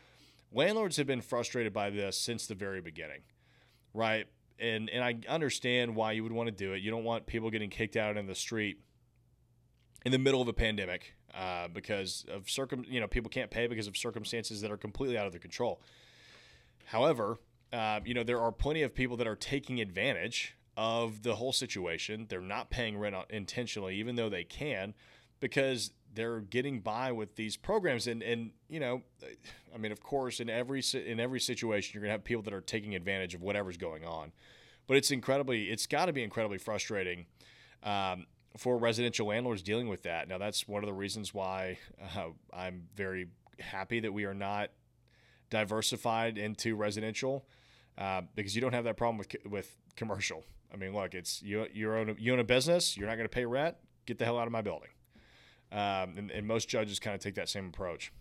[0.52, 3.22] Landlords have been frustrated by this since the very beginning,
[3.94, 4.26] right?
[4.58, 6.82] And and I understand why you would want to do it.
[6.82, 8.78] You don't want people getting kicked out in the street
[10.04, 12.84] in the middle of a pandemic uh, because of circum.
[12.86, 15.80] You know, people can't pay because of circumstances that are completely out of their control.
[16.84, 17.38] However,
[17.76, 21.52] uh, you know, there are plenty of people that are taking advantage of the whole
[21.52, 22.24] situation.
[22.26, 24.94] They're not paying rent intentionally, even though they can,
[25.40, 28.06] because they're getting by with these programs.
[28.06, 29.02] And and you know,
[29.74, 32.62] I mean, of course, in every in every situation, you're gonna have people that are
[32.62, 34.32] taking advantage of whatever's going on.
[34.86, 37.26] But it's incredibly, it's got to be incredibly frustrating.
[37.82, 38.26] Um,
[38.56, 40.28] for residential landlords dealing with that.
[40.28, 41.76] Now, that's one of the reasons why
[42.16, 43.26] uh, I'm very
[43.60, 44.70] happy that we are not
[45.50, 47.44] diversified into residential
[47.98, 50.44] uh, because you don't have that problem with with commercial.
[50.72, 52.96] I mean, look, it's you you own a, you own a business.
[52.96, 53.76] You're not going to pay rent.
[54.06, 54.90] Get the hell out of my building.
[55.72, 58.12] Um, and, and most judges kind of take that same approach.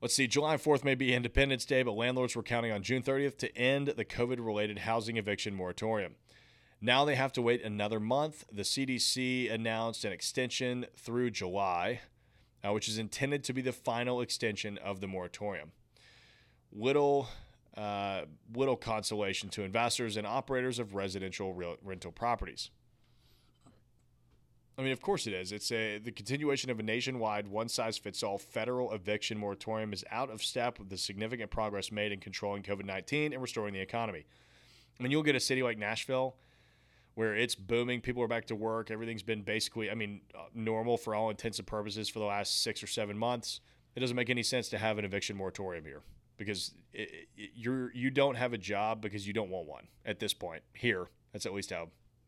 [0.00, 3.36] Let's see, July 4th may be Independence Day, but landlords were counting on June 30th
[3.38, 6.14] to end the COVID related housing eviction moratorium.
[6.80, 8.46] Now they have to wait another month.
[8.50, 12.00] The CDC announced an extension through July,
[12.64, 15.72] uh, which is intended to be the final extension of the moratorium.
[16.72, 17.28] Little
[17.76, 18.22] uh,
[18.54, 22.70] little consolation to investors and operators of residential real, rental properties.
[24.76, 25.52] I mean, of course it is.
[25.52, 30.78] It's a the continuation of a nationwide one-size-fits-all federal eviction moratorium is out of step
[30.78, 34.24] with the significant progress made in controlling COVID-19 and restoring the economy.
[34.98, 36.36] I mean, you'll get a city like Nashville
[37.14, 40.96] where it's booming, people are back to work, everything's been basically, I mean, uh, normal
[40.96, 43.60] for all intents and purposes for the last six or seven months.
[43.94, 46.02] It doesn't make any sense to have an eviction moratorium here
[46.40, 50.18] because it, it, you're you don't have a job because you don't want one at
[50.18, 50.62] this point.
[50.72, 51.82] Here, that's at least how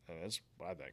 [0.09, 0.93] uh, that's what I think.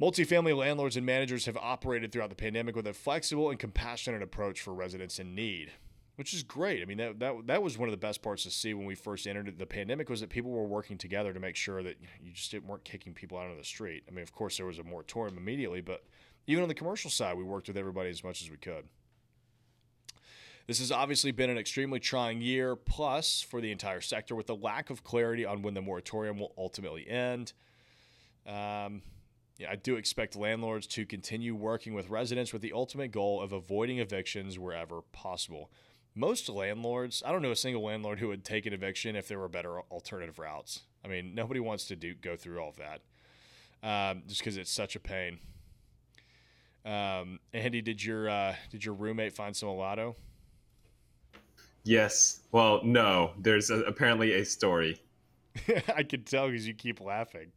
[0.00, 4.62] Multifamily landlords and managers have operated throughout the pandemic with a flexible and compassionate approach
[4.62, 5.72] for residents in need,
[6.16, 6.80] which is great.
[6.80, 8.94] I mean, that, that, that was one of the best parts to see when we
[8.94, 12.32] first entered the pandemic was that people were working together to make sure that you
[12.32, 14.04] just didn't, weren't kicking people out on the street.
[14.08, 16.02] I mean, of course, there was a moratorium immediately, but
[16.46, 18.88] even on the commercial side, we worked with everybody as much as we could.
[20.66, 24.56] This has obviously been an extremely trying year, plus for the entire sector, with the
[24.56, 27.52] lack of clarity on when the moratorium will ultimately end.
[28.46, 29.02] Um,
[29.58, 33.52] yeah, I do expect landlords to continue working with residents with the ultimate goal of
[33.52, 35.70] avoiding evictions wherever possible.
[36.14, 39.38] Most landlords, I don't know a single landlord who would take an eviction if there
[39.38, 40.80] were better alternative routes.
[41.04, 43.00] I mean, nobody wants to do go through all of that
[43.82, 45.38] um, just because it's such a pain.
[46.84, 50.16] Um, Andy, did your uh, did your roommate find some Elgato?
[51.84, 52.40] Yes.
[52.52, 53.32] Well, no.
[53.38, 55.00] There's a, apparently a story.
[55.94, 57.52] I can tell because you keep laughing.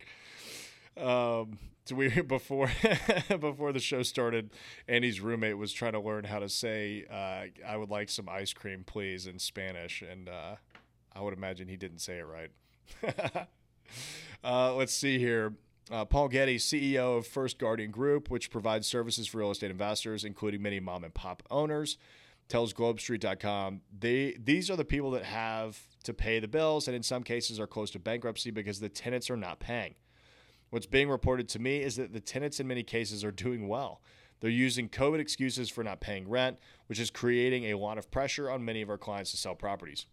[0.98, 2.70] Um, so we before
[3.40, 4.52] before the show started,
[4.88, 8.54] Andy's roommate was trying to learn how to say uh, "I would like some ice
[8.54, 10.56] cream, please" in Spanish, and uh,
[11.16, 13.48] I would imagine he didn't say it right.
[14.44, 15.54] uh, let's see here.
[15.92, 20.24] Uh, Paul Getty, CEO of First Guardian Group, which provides services for real estate investors,
[20.24, 21.98] including many mom and pop owners,
[22.48, 27.04] tells GlobeStreet.com they these are the people that have to pay the bills, and in
[27.04, 29.96] some cases are close to bankruptcy because the tenants are not paying.
[30.70, 34.02] What's being reported to me is that the tenants in many cases are doing well.
[34.40, 38.50] They're using COVID excuses for not paying rent, which is creating a lot of pressure
[38.50, 40.06] on many of our clients to sell properties.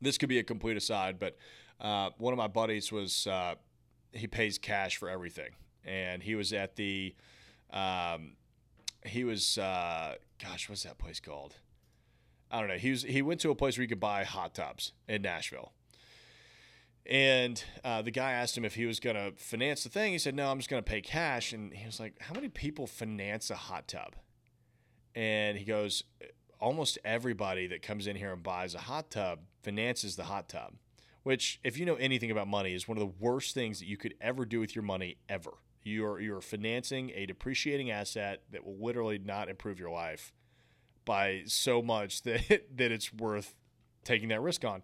[0.00, 1.36] This could be a complete aside, but
[1.80, 3.54] uh, one of my buddies was uh,
[4.12, 5.50] he pays cash for everything,
[5.84, 7.14] and he was at the
[7.72, 8.32] um,
[9.04, 11.56] he was uh, gosh, what's that place called?
[12.50, 12.76] I don't know.
[12.76, 15.72] He was he went to a place where you could buy hot tubs in Nashville,
[17.06, 20.12] and uh, the guy asked him if he was going to finance the thing.
[20.12, 22.48] He said, "No, I'm just going to pay cash." And he was like, "How many
[22.48, 24.16] people finance a hot tub?"
[25.14, 26.02] And he goes,
[26.58, 30.74] "Almost everybody that comes in here and buys a hot tub finances the hot tub."
[31.22, 33.98] Which, if you know anything about money, is one of the worst things that you
[33.98, 35.52] could ever do with your money ever.
[35.82, 40.32] You're you're financing a depreciating asset that will literally not improve your life
[41.04, 43.54] by so much that that it's worth
[44.04, 44.82] taking that risk on.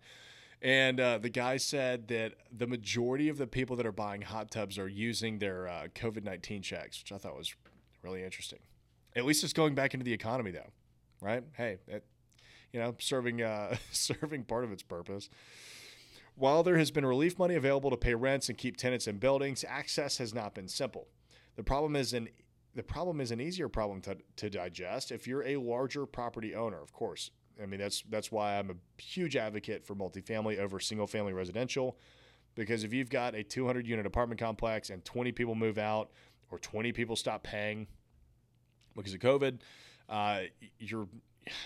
[0.62, 4.50] And uh, the guy said that the majority of the people that are buying hot
[4.50, 7.54] tubs are using their uh, COVID 19 checks, which I thought was
[8.02, 8.60] really interesting.
[9.14, 10.70] At least it's going back into the economy, though,
[11.20, 11.42] right?
[11.54, 12.04] Hey, it,
[12.72, 15.28] you know, serving, uh, serving part of its purpose.
[16.36, 19.64] While there has been relief money available to pay rents and keep tenants in buildings,
[19.66, 21.08] access has not been simple.
[21.56, 22.28] The problem is an
[22.74, 26.78] the problem is an easier problem to, to digest if you're a larger property owner,
[26.78, 27.30] of course.
[27.60, 31.96] I mean, that's that's why I'm a huge advocate for multifamily over single family residential.
[32.54, 36.10] Because if you've got a 200 unit apartment complex and 20 people move out
[36.50, 37.86] or 20 people stop paying
[38.94, 39.60] because of COVID,
[40.08, 40.40] uh,
[40.78, 41.08] you're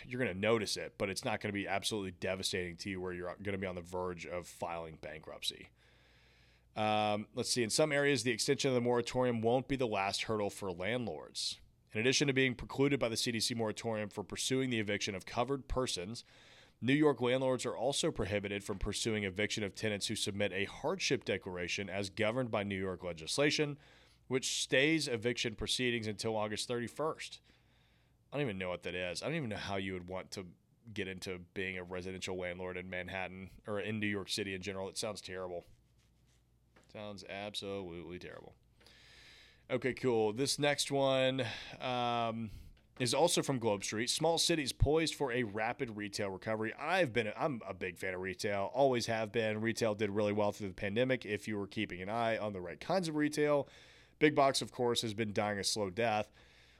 [0.07, 3.01] you're going to notice it, but it's not going to be absolutely devastating to you
[3.01, 5.69] where you're going to be on the verge of filing bankruptcy.
[6.77, 7.63] Um, let's see.
[7.63, 11.59] In some areas, the extension of the moratorium won't be the last hurdle for landlords.
[11.93, 15.67] In addition to being precluded by the CDC moratorium for pursuing the eviction of covered
[15.67, 16.25] persons,
[16.81, 21.25] New York landlords are also prohibited from pursuing eviction of tenants who submit a hardship
[21.25, 23.77] declaration as governed by New York legislation,
[24.29, 27.41] which stays eviction proceedings until August 31st.
[28.33, 29.23] I don't even know what that is.
[29.23, 30.47] I don't even know how you would want to
[30.93, 34.89] get into being a residential landlord in Manhattan or in New York City in general.
[34.89, 35.65] It sounds terrible.
[36.93, 38.55] Sounds absolutely terrible.
[39.71, 40.33] Okay, cool.
[40.33, 41.45] This next one
[41.81, 42.51] um,
[42.99, 44.11] is also from Globe Street.
[44.11, 46.73] Small cities poised for a rapid retail recovery.
[46.79, 48.73] I've been, I'm a big fan of retail.
[48.75, 49.61] Always have been.
[49.61, 51.25] Retail did really well through the pandemic.
[51.25, 53.69] If you were keeping an eye on the right kinds of retail,
[54.19, 56.33] big box, of course, has been dying a slow death,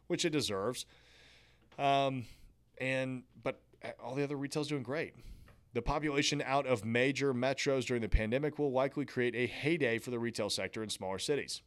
[0.09, 0.85] which it deserves.
[1.81, 2.27] Um,
[2.79, 3.61] and but
[4.03, 5.15] all the other retail's doing great.
[5.73, 10.11] The population out of major metros during the pandemic will likely create a heyday for
[10.11, 11.63] the retail sector in smaller cities.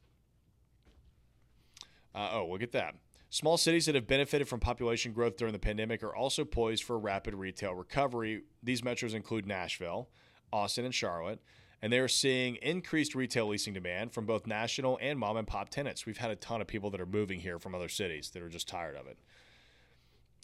[2.13, 2.95] Uh, oh, look at that.
[3.29, 6.99] Small cities that have benefited from population growth during the pandemic are also poised for
[6.99, 8.43] rapid retail recovery.
[8.61, 10.09] These metros include Nashville,
[10.51, 11.41] Austin, and Charlotte,
[11.81, 15.69] and they are seeing increased retail leasing demand from both national and mom and pop
[15.69, 16.05] tenants.
[16.05, 18.49] We've had a ton of people that are moving here from other cities that are
[18.49, 19.17] just tired of it.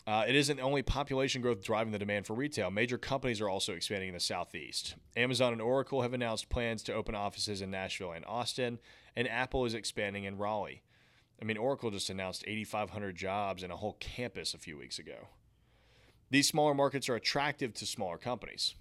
[0.10, 2.72] Uh, it isn't only population growth driving the demand for retail.
[2.72, 4.96] Major companies are also expanding in the Southeast.
[5.16, 8.80] Amazon and Oracle have announced plans to open offices in Nashville and Austin,
[9.16, 10.82] and Apple is expanding in Raleigh.
[11.40, 15.28] I mean, Oracle just announced 8,500 jobs and a whole campus a few weeks ago.
[16.32, 18.74] These smaller markets are attractive to smaller companies.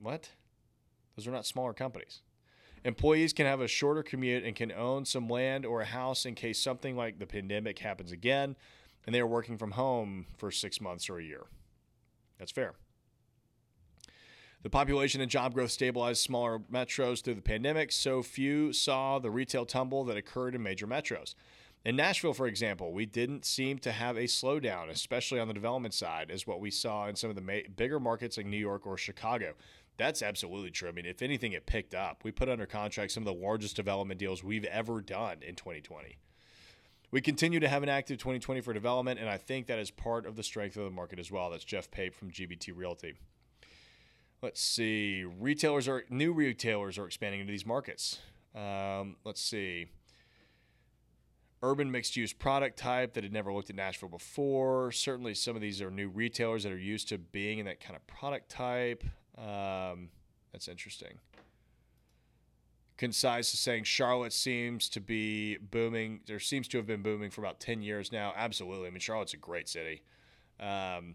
[0.00, 0.28] What?
[1.16, 2.20] Those are not smaller companies.
[2.84, 6.34] Employees can have a shorter commute and can own some land or a house in
[6.34, 8.54] case something like the pandemic happens again
[9.06, 11.44] and they are working from home for six months or a year.
[12.38, 12.74] That's fair.
[14.62, 19.30] The population and job growth stabilized smaller metros through the pandemic, so few saw the
[19.30, 21.34] retail tumble that occurred in major metros.
[21.82, 25.94] In Nashville, for example, we didn't seem to have a slowdown, especially on the development
[25.94, 28.86] side, as what we saw in some of the ma- bigger markets like New York
[28.86, 29.54] or Chicago.
[29.96, 30.90] That's absolutely true.
[30.90, 32.22] I mean, if anything, it picked up.
[32.22, 36.18] We put under contract some of the largest development deals we've ever done in 2020.
[37.12, 40.26] We continue to have an active 2020 for development, and I think that is part
[40.26, 41.50] of the strength of the market as well.
[41.50, 43.14] That's Jeff Pape from GBT Realty.
[44.42, 45.24] Let's see.
[45.24, 48.20] Retailers are new retailers are expanding into these markets.
[48.54, 49.86] Um, let's see.
[51.62, 54.92] Urban mixed use product type that had never looked at Nashville before.
[54.92, 57.96] Certainly, some of these are new retailers that are used to being in that kind
[57.96, 59.04] of product type.
[59.36, 60.10] Um,
[60.52, 61.18] that's interesting.
[63.00, 66.20] Concise is saying Charlotte seems to be booming.
[66.26, 68.34] There seems to have been booming for about 10 years now.
[68.36, 68.88] Absolutely.
[68.88, 70.02] I mean, Charlotte's a great city.
[70.60, 71.14] Um,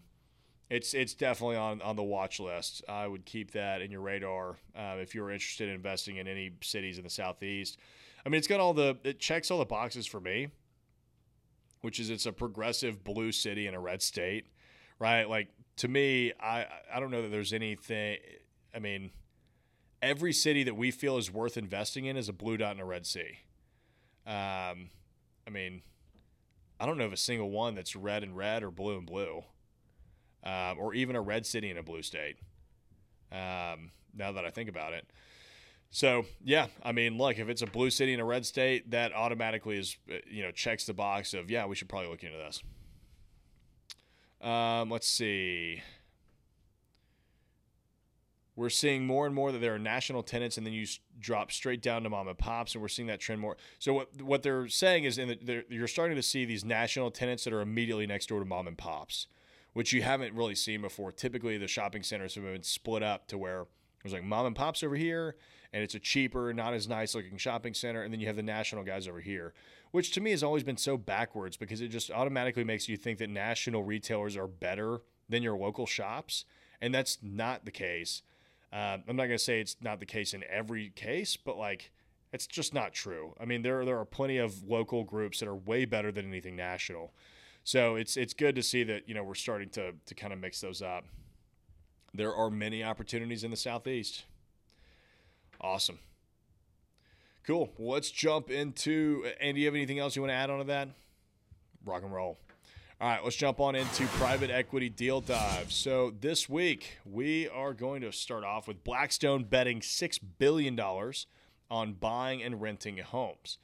[0.68, 2.82] it's it's definitely on, on the watch list.
[2.88, 6.50] I would keep that in your radar uh, if you're interested in investing in any
[6.60, 7.78] cities in the southeast.
[8.24, 10.48] I mean, it's got all the it checks all the boxes for me,
[11.82, 14.48] which is it's a progressive blue city in a red state,
[14.98, 15.30] right?
[15.30, 18.18] Like to me, I I don't know that there's anything.
[18.74, 19.12] I mean,
[20.02, 22.84] every city that we feel is worth investing in is a blue dot in a
[22.84, 23.38] red sea.
[24.26, 24.90] Um,
[25.46, 25.82] I mean,
[26.78, 29.44] I don't know of a single one that's red and red or blue and blue
[30.46, 32.36] um, or even a red city in a blue state.
[33.32, 35.10] Um, now that I think about it.
[35.90, 39.12] So yeah, I mean, look, if it's a blue city in a red state, that
[39.12, 42.38] automatically is uh, you know checks the box of yeah, we should probably look into
[42.38, 42.62] this.
[44.40, 45.82] Um, let's see.
[48.56, 50.86] We're seeing more and more that there are national tenants, and then you
[51.20, 53.56] drop straight down to mom and pops, and we're seeing that trend more.
[53.78, 57.44] So what what they're saying is, in the, you're starting to see these national tenants
[57.44, 59.26] that are immediately next door to mom and pops
[59.76, 61.12] which you haven't really seen before.
[61.12, 64.56] Typically, the shopping centers have been split up to where it was like mom and
[64.56, 65.36] pops over here,
[65.70, 68.42] and it's a cheaper, not as nice looking shopping center, and then you have the
[68.42, 69.52] national guys over here,
[69.90, 73.18] which to me has always been so backwards because it just automatically makes you think
[73.18, 76.46] that national retailers are better than your local shops,
[76.80, 78.22] and that's not the case.
[78.76, 81.92] Uh, I'm not going to say it's not the case in every case, but like
[82.30, 83.34] it's just not true.
[83.40, 86.56] I mean, there there are plenty of local groups that are way better than anything
[86.56, 87.14] national.
[87.64, 90.40] So it's it's good to see that you know we're starting to to kind of
[90.40, 91.06] mix those up.
[92.12, 94.24] There are many opportunities in the southeast.
[95.58, 95.98] Awesome.
[97.46, 97.70] Cool.
[97.78, 99.24] Well, let's jump into.
[99.40, 100.88] And do you have anything else you want to add on to that?
[101.86, 102.36] Rock and roll.
[102.98, 105.70] All right, let's jump on into private equity deal dive.
[105.70, 111.26] So this week we are going to start off with Blackstone betting six billion dollars
[111.70, 113.58] on buying and renting homes.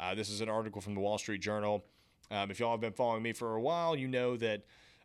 [0.00, 1.84] Uh, this is an article from the Wall Street Journal.
[2.30, 4.62] Um, if y'all have been following me for a while, you know that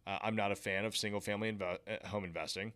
[0.07, 2.71] uh, I'm not a fan of single family inv- uh, home investing,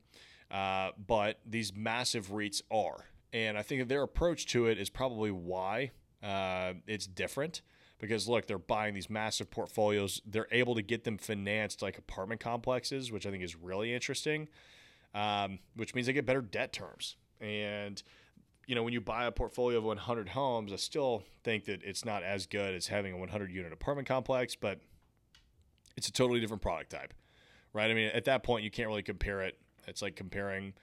[0.52, 3.06] uh, but these massive REITs are.
[3.32, 5.92] And I think their approach to it is probably why
[6.22, 7.62] uh, it's different.
[8.00, 10.22] Because look, they're buying these massive portfolios.
[10.26, 14.50] They're able to get them financed like apartment complexes, which I think is really interesting.
[15.16, 17.16] Um, which means they get better debt terms.
[17.42, 18.02] And
[18.68, 22.04] you know, when you buy a portfolio of 100 homes, I still think that it's
[22.04, 24.82] not as good as having a 100 unit apartment complex, but
[25.96, 27.14] it's a totally different product type,
[27.74, 27.90] right?
[27.90, 29.58] I mean, at that point, you can't really compare it.
[29.88, 30.74] It's like comparing,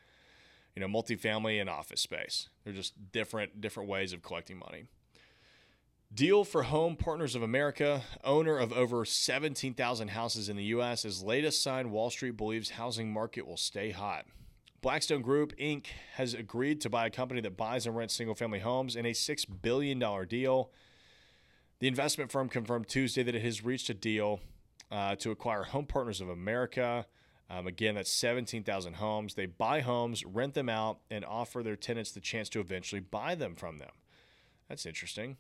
[0.75, 2.49] you know, multifamily and office space.
[2.65, 4.85] They're just different, different ways of collecting money.
[6.15, 11.25] Deal for Home Partners of America, owner of over 17,000 houses in the U.S., is
[11.25, 14.25] latest sign Wall Street believes housing market will stay hot.
[14.81, 15.87] Blackstone Group Inc.
[16.13, 19.11] has agreed to buy a company that buys and rents single family homes in a
[19.11, 19.99] $6 billion
[20.29, 20.71] deal.
[21.81, 24.39] The investment firm confirmed Tuesday that it has reached a deal
[24.93, 27.07] uh, to acquire Home Partners of America.
[27.51, 29.35] Um, again, that's 17,000 homes.
[29.35, 33.35] They buy homes, rent them out, and offer their tenants the chance to eventually buy
[33.35, 33.91] them from them.
[34.69, 35.39] That's interesting.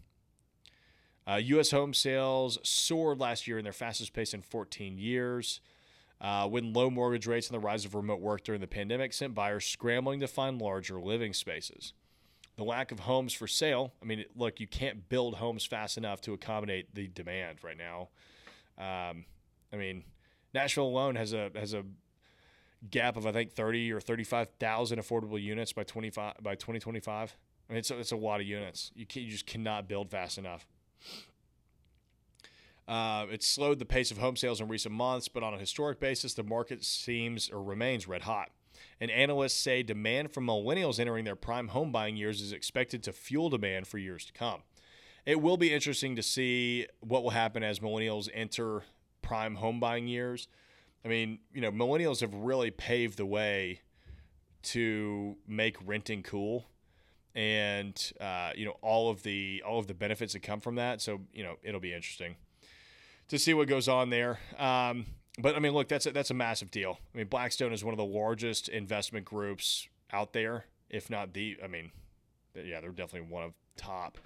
[1.26, 1.70] Uh, U.S.
[1.70, 5.60] home sales soared last year in their fastest pace in 14 years.
[6.20, 9.34] Uh, when low mortgage rates and the rise of remote work during the pandemic sent
[9.34, 11.92] buyers scrambling to find larger living spaces.
[12.56, 16.20] The lack of homes for sale, I mean, look, you can't build homes fast enough
[16.22, 18.08] to accommodate the demand right now.
[18.78, 19.24] Um,
[19.72, 20.04] I mean,
[20.54, 21.84] Nashville alone has a has a
[22.90, 27.36] gap of I think 30 or 35,000 affordable units by 25 by 2025.
[27.68, 28.92] I mean, it's a, it's a lot of units.
[28.94, 30.66] You can, you just cannot build fast enough.
[32.86, 35.98] Uh, it's slowed the pace of home sales in recent months, but on a historic
[36.00, 38.50] basis, the market seems or remains red hot.
[39.00, 43.12] And analysts say demand from millennials entering their prime home buying years is expected to
[43.12, 44.62] fuel demand for years to come.
[45.24, 48.82] It will be interesting to see what will happen as millennials enter
[49.22, 50.48] prime home buying years.
[51.04, 53.80] I mean, you know, millennials have really paved the way
[54.64, 56.66] to make renting cool
[57.34, 61.00] and uh, you know all of the all of the benefits that come from that.
[61.00, 62.36] So you know it'll be interesting
[63.28, 64.38] to see what goes on there.
[64.58, 65.06] Um,
[65.38, 66.98] but I mean, look, that's a, that's a massive deal.
[67.14, 71.56] I mean, Blackstone is one of the largest investment groups out there, if not the.
[71.62, 71.90] I mean,
[72.54, 74.18] yeah, they're definitely one of top.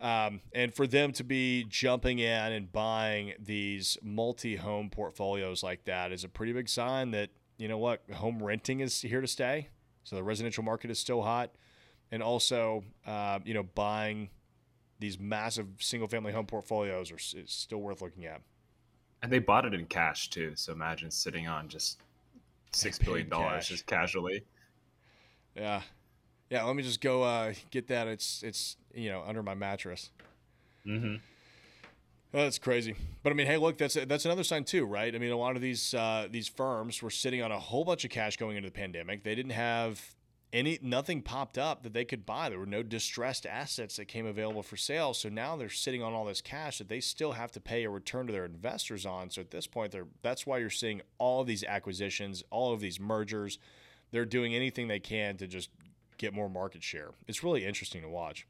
[0.00, 6.10] Um, and for them to be jumping in and buying these multi-home portfolios like that
[6.10, 9.68] is a pretty big sign that you know what home renting is here to stay.
[10.02, 11.54] So the residential market is still hot,
[12.10, 14.28] and also uh, you know buying
[15.00, 18.40] these massive single-family home portfolios are is still worth looking at.
[19.22, 20.52] And they bought it in cash too.
[20.54, 21.98] So imagine sitting on just
[22.72, 24.44] six billion dollars just casually.
[25.56, 25.82] Yeah,
[26.50, 26.64] yeah.
[26.64, 28.08] Let me just go uh, get that.
[28.08, 30.10] It's it's you know under my mattress.
[30.86, 31.16] Mm-hmm.
[32.32, 32.94] that's crazy.
[33.22, 35.14] But I mean, hey, look, that's that's another sign too, right?
[35.14, 38.04] I mean, a lot of these uh, these firms were sitting on a whole bunch
[38.04, 39.24] of cash going into the pandemic.
[39.24, 40.02] They didn't have
[40.54, 42.48] any nothing popped up that they could buy.
[42.48, 45.12] There were no distressed assets that came available for sale.
[45.12, 47.90] So now they're sitting on all this cash that they still have to pay a
[47.90, 49.30] return to their investors on.
[49.30, 52.80] So at this point, they're that's why you're seeing all of these acquisitions, all of
[52.80, 53.58] these mergers.
[54.12, 55.70] They're doing anything they can to just
[56.18, 57.10] get more market share.
[57.26, 58.46] It's really interesting to watch.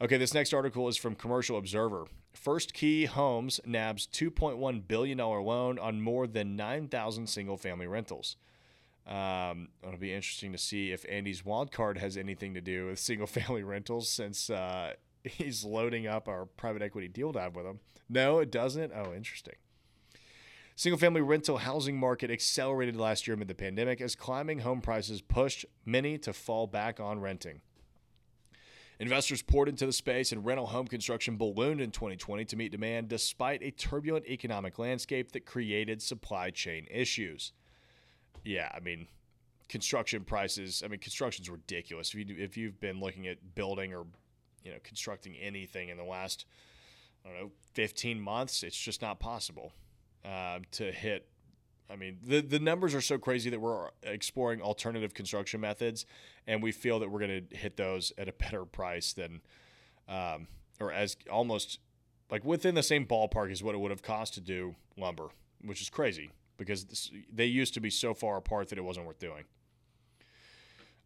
[0.00, 2.06] Okay, this next article is from Commercial Observer.
[2.32, 8.36] First Key Homes nabs $2.1 billion loan on more than 9,000 single family rentals.
[9.06, 12.98] Um, it'll be interesting to see if Andy's wild card has anything to do with
[12.98, 17.80] single family rentals since uh, he's loading up our private equity deal dive with him.
[18.08, 18.92] No, it doesn't.
[18.94, 19.54] Oh, interesting.
[20.74, 25.22] Single family rental housing market accelerated last year amid the pandemic as climbing home prices
[25.22, 27.60] pushed many to fall back on renting.
[28.98, 33.08] Investors poured into the space and rental home construction ballooned in 2020 to meet demand
[33.08, 37.52] despite a turbulent economic landscape that created supply chain issues
[38.46, 39.08] yeah, I mean,
[39.68, 40.82] construction prices.
[40.84, 42.14] I mean, construction's ridiculous.
[42.14, 44.06] If you if you've been looking at building or
[44.62, 46.46] you know constructing anything in the last
[47.24, 49.72] I don't know 15 months, it's just not possible
[50.24, 51.28] uh, to hit.
[51.90, 56.06] I mean, the the numbers are so crazy that we're exploring alternative construction methods,
[56.46, 59.40] and we feel that we're going to hit those at a better price than,
[60.08, 60.46] um,
[60.80, 61.80] or as almost
[62.30, 65.28] like within the same ballpark as what it would have cost to do lumber,
[65.64, 69.06] which is crazy because this, they used to be so far apart that it wasn't
[69.06, 69.44] worth doing.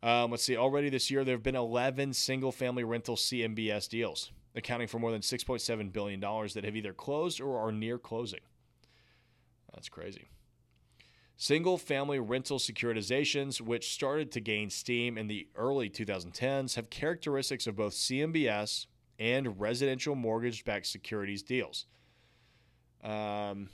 [0.03, 0.57] Um, let's see.
[0.57, 5.11] Already this year, there have been 11 single family rental CMBS deals, accounting for more
[5.11, 8.40] than $6.7 billion that have either closed or are near closing.
[9.74, 10.28] That's crazy.
[11.36, 17.66] Single family rental securitizations, which started to gain steam in the early 2010s, have characteristics
[17.66, 18.86] of both CMBS
[19.18, 21.86] and residential mortgage backed securities deals.
[23.03, 23.70] Um,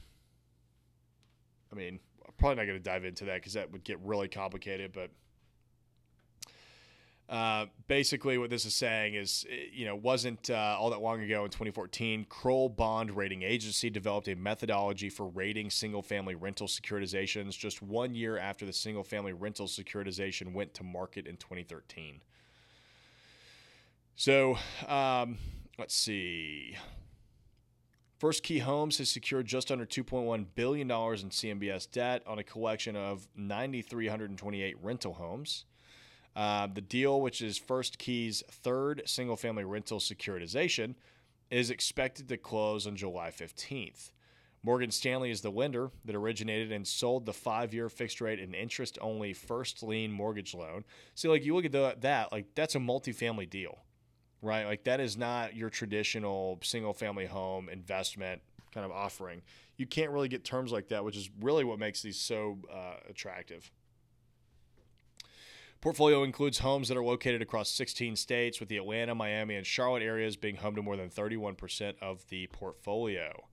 [1.76, 4.28] I mean, I'm probably not going to dive into that because that would get really
[4.28, 4.92] complicated.
[4.94, 5.10] But
[7.28, 11.44] uh, basically, what this is saying is, you know, wasn't uh, all that long ago
[11.44, 17.82] in 2014, Kroll Bond Rating Agency developed a methodology for rating single-family rental securitizations just
[17.82, 22.20] one year after the single-family rental securitization went to market in 2013.
[24.14, 24.56] So,
[24.88, 25.36] um,
[25.78, 26.76] let's see.
[28.18, 30.96] First Key Homes has secured just under $2.1 billion in
[31.28, 35.66] CMBS debt on a collection of 9,328 rental homes.
[36.34, 40.94] Uh, the deal, which is First Key's third single family rental securitization,
[41.50, 44.10] is expected to close on July 15th.
[44.62, 48.54] Morgan Stanley is the lender that originated and sold the five year fixed rate and
[48.54, 50.84] interest only first lien mortgage loan.
[51.14, 53.78] So, like, you look at the, that, like, that's a multifamily deal
[54.46, 54.66] right?
[54.66, 58.40] Like that is not your traditional single family home investment
[58.72, 59.42] kind of offering.
[59.76, 62.94] You can't really get terms like that, which is really what makes these so uh,
[63.08, 63.70] attractive.
[65.80, 70.02] Portfolio includes homes that are located across 16 states, with the Atlanta, Miami, and Charlotte
[70.02, 73.44] areas being home to more than 31% of the portfolio.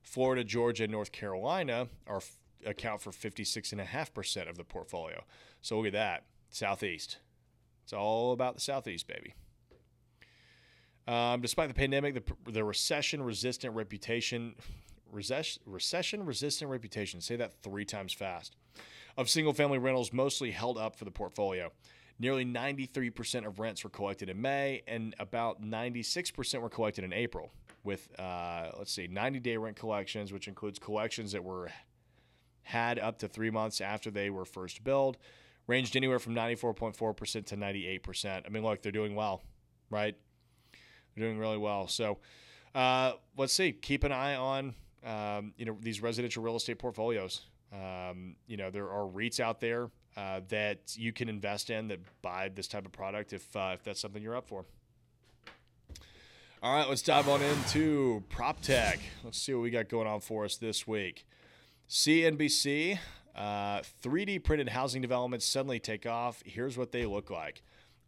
[0.00, 2.20] Florida, Georgia, and North Carolina are
[2.64, 5.24] account for 56.5% of the portfolio.
[5.60, 6.24] So look at that.
[6.50, 7.18] Southeast.
[7.84, 9.34] It's all about the Southeast, baby.
[11.06, 14.54] Um, despite the pandemic, the, the recession resistant reputation,
[15.12, 18.56] recession resistant reputation, say that three times fast,
[19.16, 21.70] of single family rentals mostly held up for the portfolio.
[22.18, 27.52] Nearly 93% of rents were collected in May, and about 96% were collected in April,
[27.84, 31.70] with, uh, let's see, 90 day rent collections, which includes collections that were
[32.62, 35.18] had up to three months after they were first billed,
[35.68, 38.42] ranged anywhere from 94.4% to 98%.
[38.44, 39.44] I mean, look, they're doing well,
[39.88, 40.16] right?
[41.16, 41.88] They're doing really well.
[41.88, 42.18] So
[42.74, 43.72] uh, let's see.
[43.72, 47.42] Keep an eye on um, you know these residential real estate portfolios.
[47.72, 52.00] Um, you know there are REITs out there uh, that you can invest in that
[52.22, 54.64] buy this type of product if uh, if that's something you're up for.
[56.62, 58.98] All right, let's dive on into prop tech.
[59.22, 61.26] Let's see what we got going on for us this week.
[61.88, 62.98] CNBC,
[63.36, 66.42] uh, 3D printed housing developments suddenly take off.
[66.44, 67.62] Here's what they look like.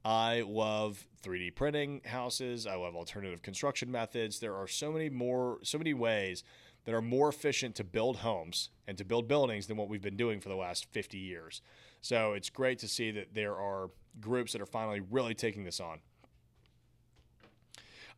[0.05, 2.67] I love 3D printing houses.
[2.67, 4.39] I love alternative construction methods.
[4.39, 6.45] There are so many more, so many ways
[6.85, 10.17] that are more efficient to build homes and to build buildings than what we've been
[10.17, 11.61] doing for the last 50 years.
[12.01, 13.91] So it's great to see that there are
[14.21, 16.01] groups that are finally really taking this on.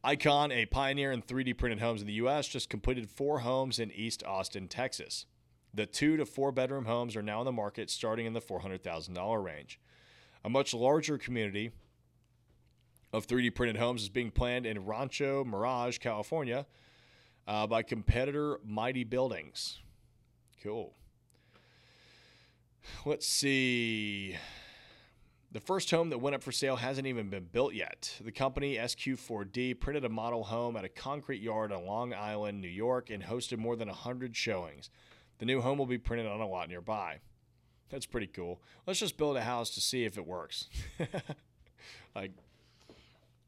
[0.02, 3.90] Icon, a pioneer in 3D printed homes in the U.S., just completed four homes in
[3.90, 5.26] East Austin, Texas.
[5.74, 9.44] The two to four bedroom homes are now in the market starting in the $400,000
[9.44, 9.78] range.
[10.44, 11.70] A much larger community
[13.12, 16.66] of 3D printed homes is being planned in Rancho Mirage, California,
[17.46, 19.80] uh, by competitor Mighty Buildings.
[20.62, 20.94] Cool.
[23.04, 24.36] Let's see.
[25.52, 28.16] The first home that went up for sale hasn't even been built yet.
[28.20, 32.68] The company SQ4D printed a model home at a concrete yard on Long Island, New
[32.68, 34.90] York, and hosted more than 100 showings.
[35.38, 37.18] The new home will be printed on a lot nearby.
[37.90, 38.60] That's pretty cool.
[38.86, 40.68] Let's just build a house to see if it works.
[42.14, 42.32] like,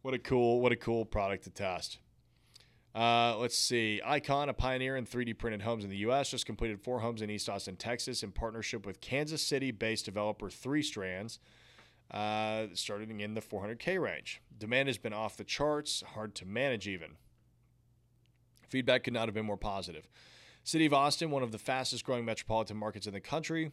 [0.03, 1.99] what a cool, what a cool product to test.
[2.95, 4.03] Uh, let's see.
[4.05, 7.31] Icon, a pioneer in 3D printed homes in the U.S., just completed four homes in
[7.31, 11.39] East Austin, Texas, in partnership with Kansas City-based developer Three Strands,
[12.11, 14.43] uh, starting in the 400k range.
[14.59, 17.13] Demand has been off the charts, hard to manage even.
[18.69, 20.09] Feedback could not have been more positive.
[20.65, 23.73] City of Austin, one of the fastest growing metropolitan markets in the country,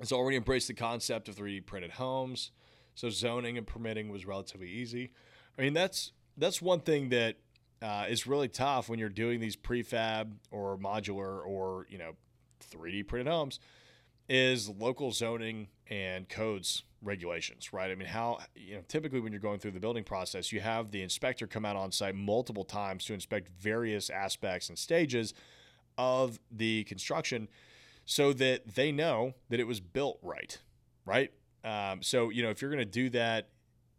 [0.00, 2.50] has already embraced the concept of 3D printed homes.
[2.94, 5.12] So zoning and permitting was relatively easy.
[5.58, 7.36] I mean, that's that's one thing that
[7.82, 12.12] uh, is really tough when you're doing these prefab or modular or you know
[12.72, 13.60] 3D printed homes
[14.28, 17.90] is local zoning and codes regulations, right?
[17.90, 20.90] I mean, how you know typically when you're going through the building process, you have
[20.90, 25.34] the inspector come out on site multiple times to inspect various aspects and stages
[25.98, 27.48] of the construction
[28.04, 30.58] so that they know that it was built right,
[31.06, 31.30] right?
[31.64, 33.48] Um, so, you know, if you're going to do that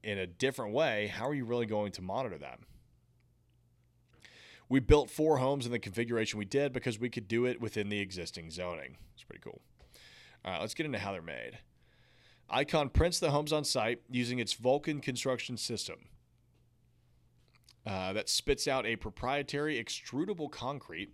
[0.04, 2.60] in a different way, how are you really going to monitor that?
[4.70, 7.90] We built four homes in the configuration we did because we could do it within
[7.90, 8.98] the existing zoning.
[9.14, 9.62] It's pretty cool.
[10.44, 11.60] All right, let's get into how they're made.
[12.50, 15.96] Icon prints the homes on site using its Vulcan construction system
[17.86, 21.12] uh, that spits out a proprietary extrudable concrete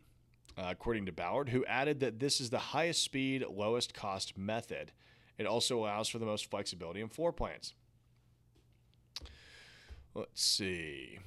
[0.57, 4.91] uh, according to Ballard, who added that this is the highest speed, lowest cost method.
[5.37, 7.73] It also allows for the most flexibility in floor plans.
[10.13, 11.19] Let's see.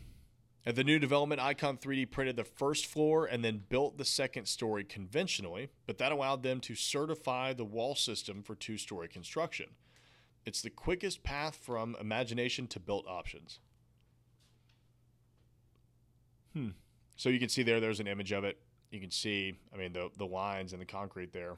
[0.67, 4.47] At the new development, Icon 3D printed the first floor and then built the second
[4.47, 9.71] story conventionally, but that allowed them to certify the wall system for two story construction.
[10.47, 13.59] It's the quickest path from imagination to built options.
[16.55, 16.71] Hmm.
[17.17, 18.59] So you can see there, there's an image of it
[18.95, 21.57] you can see, I mean, the the lines and the concrete there,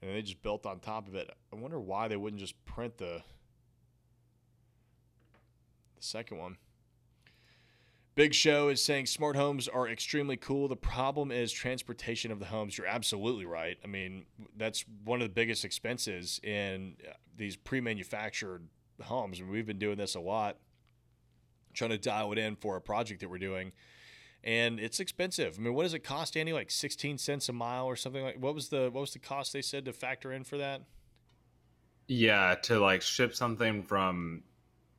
[0.00, 1.28] and they just built on top of it.
[1.52, 3.22] I wonder why they wouldn't just print the
[5.96, 6.56] the second one.
[8.14, 10.68] Big Show is saying smart homes are extremely cool.
[10.68, 12.76] The problem is transportation of the homes.
[12.76, 13.78] You're absolutely right.
[13.82, 18.68] I mean, that's one of the biggest expenses in uh, these pre-manufactured
[19.00, 19.40] homes.
[19.40, 20.58] I mean, we've been doing this a lot,
[21.72, 23.72] trying to dial it in for a project that we're doing
[24.44, 25.56] and it's expensive.
[25.58, 26.52] I mean, what does it cost, Andy?
[26.52, 28.36] Like sixteen cents a mile or something like.
[28.38, 30.82] What was the what was the cost they said to factor in for that?
[32.08, 34.42] Yeah, to like ship something from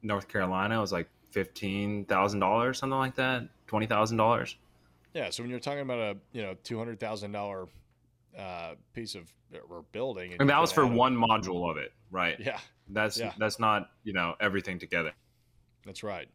[0.02, 4.56] North Carolina was like fifteen thousand dollars, something like that, twenty thousand dollars.
[5.14, 7.68] Yeah, so when you're talking about a you know two hundred thousand dollar
[8.38, 9.32] uh, piece of
[9.70, 10.32] or building.
[10.32, 12.40] And, and that was for one module of it, right?
[12.40, 13.34] Yeah, that's yeah.
[13.38, 15.12] that's not you know everything together.
[15.86, 16.30] That's right.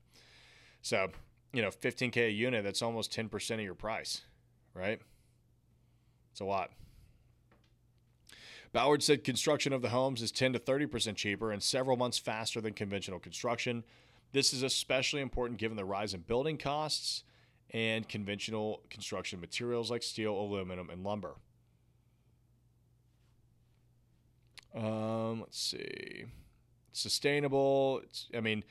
[0.83, 1.09] So
[1.53, 2.64] you know, 15k a unit.
[2.64, 4.22] That's almost 10 percent of your price,
[4.74, 5.01] right?
[6.32, 6.70] It's a lot.
[8.72, 12.18] Ballard said construction of the homes is 10 to 30 percent cheaper and several months
[12.18, 13.84] faster than conventional construction.
[14.32, 17.24] This is especially important given the rise in building costs
[17.70, 21.34] and conventional construction materials like steel, aluminum, and lumber.
[24.74, 26.24] Um, let's see.
[26.92, 28.01] Sustainable.
[28.05, 28.64] It's, I mean,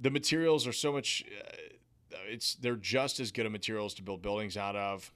[0.00, 1.24] the materials are so much.
[1.26, 5.12] Uh, it's they're just as good of materials to build buildings out of.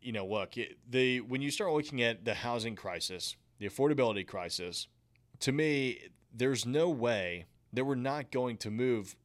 [0.00, 4.26] You know, look, it, the when you start looking at the housing crisis, the affordability
[4.26, 4.88] crisis,
[5.40, 5.98] to me,
[6.32, 9.16] there's no way that we're not going to move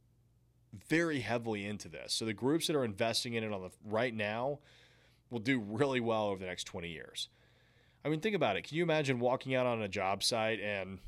[0.87, 2.13] very heavily into this.
[2.13, 4.59] So the groups that are investing in it on the right now
[5.29, 7.29] will do really well over the next 20 years.
[8.03, 8.63] I mean, think about it.
[8.63, 10.99] Can you imagine walking out on a job site and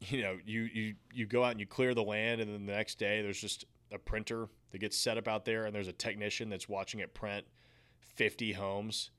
[0.08, 2.72] you know, you you you go out and you clear the land and then the
[2.72, 5.92] next day there's just a printer that gets set up out there and there's a
[5.92, 7.46] technician that's watching it print
[8.00, 9.10] 50 homes.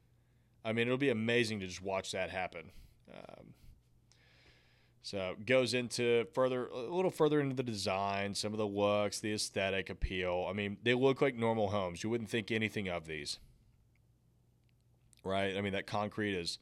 [0.63, 2.71] I mean, it'll be amazing to just watch that happen.
[3.11, 3.53] Um,
[5.01, 9.33] so goes into further a little further into the design, some of the looks, the
[9.33, 10.45] aesthetic appeal.
[10.49, 12.03] I mean, they look like normal homes.
[12.03, 13.39] You wouldn't think anything of these.
[15.23, 15.57] Right?
[15.57, 16.59] I mean, that concrete is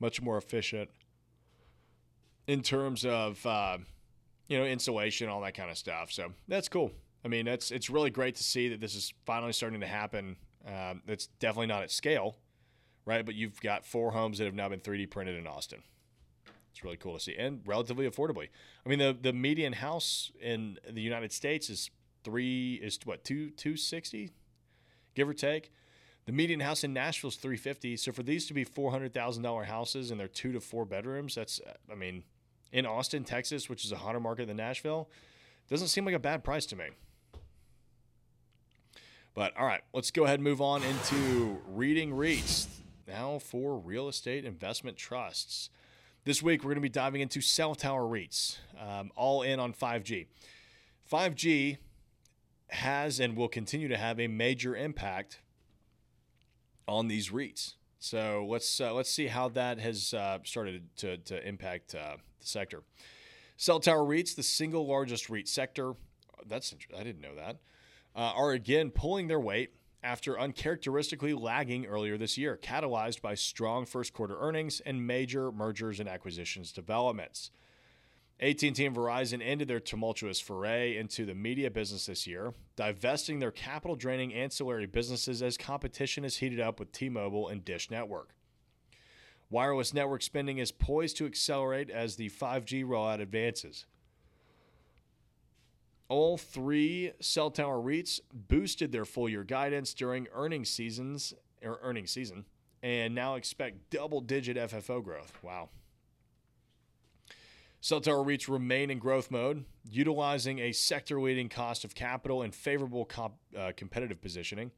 [0.00, 0.90] much more efficient
[2.46, 3.78] in terms of uh,
[4.48, 6.12] you know insulation, all that kind of stuff.
[6.12, 6.92] So that's cool.
[7.24, 10.36] I mean, that's it's really great to see that this is finally starting to happen.
[10.66, 12.36] Um, it's definitely not at scale,
[13.04, 13.24] right?
[13.24, 15.82] But you've got four homes that have now been 3D printed in Austin.
[16.70, 18.48] It's really cool to see and relatively affordably.
[18.84, 21.90] I mean, the the median house in the United States is
[22.24, 24.30] three is what two two sixty,
[25.14, 25.70] give or take.
[26.24, 27.96] The median house in Nashville is three fifty.
[27.96, 30.84] So for these to be four hundred thousand dollar houses and they're two to four
[30.84, 31.60] bedrooms, that's
[31.90, 32.22] I mean,
[32.70, 35.08] in Austin, Texas, which is a hotter market than Nashville,
[35.68, 36.86] doesn't seem like a bad price to me.
[39.34, 42.66] But all right, let's go ahead and move on into reading REITs
[43.08, 45.70] now for real estate investment trusts.
[46.24, 49.72] This week, we're going to be diving into cell tower REITs, um, all in on
[49.72, 50.26] 5G.
[51.10, 51.78] 5G
[52.68, 55.40] has and will continue to have a major impact
[56.86, 57.74] on these REITs.
[57.98, 62.46] So let's uh, let's see how that has uh, started to, to impact uh, the
[62.46, 62.82] sector.
[63.56, 65.94] Cell tower REITs, the single largest REIT sector,
[66.46, 67.58] that's I didn't know that,
[68.16, 73.86] uh, are again pulling their weight after uncharacteristically lagging earlier this year, catalyzed by strong
[73.86, 77.52] first quarter earnings and major mergers and acquisitions developments.
[78.42, 83.52] AT&T and Verizon ended their tumultuous foray into the media business this year, divesting their
[83.52, 88.34] capital-draining ancillary businesses as competition is heated up with T-Mobile and Dish Network.
[89.48, 93.86] Wireless network spending is poised to accelerate as the 5G rollout advances.
[96.08, 101.32] All three cell tower REITs boosted their full year guidance during earnings seasons
[101.62, 102.44] or earnings season
[102.82, 105.38] and now expect double digit FFO growth.
[105.42, 105.68] Wow.
[107.84, 112.54] Cell tower REITs remain in growth mode, utilizing a sector leading cost of capital and
[112.54, 114.70] favorable comp, uh, competitive positioning.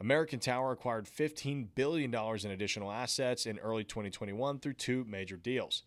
[0.00, 5.84] American Tower acquired $15 billion in additional assets in early 2021 through two major deals.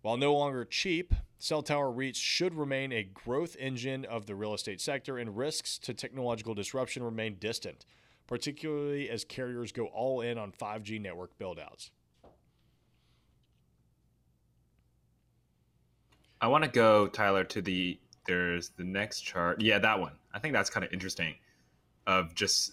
[0.00, 4.54] While no longer cheap, cell tower REITs should remain a growth engine of the real
[4.54, 7.84] estate sector, and risks to technological disruption remain distant,
[8.26, 11.90] particularly as carriers go all in on 5G network buildouts.
[16.40, 19.60] I want to go, Tyler, to the there's the next chart.
[19.60, 20.12] Yeah, that one.
[20.32, 21.34] I think that's kind of interesting.
[22.06, 22.72] Of just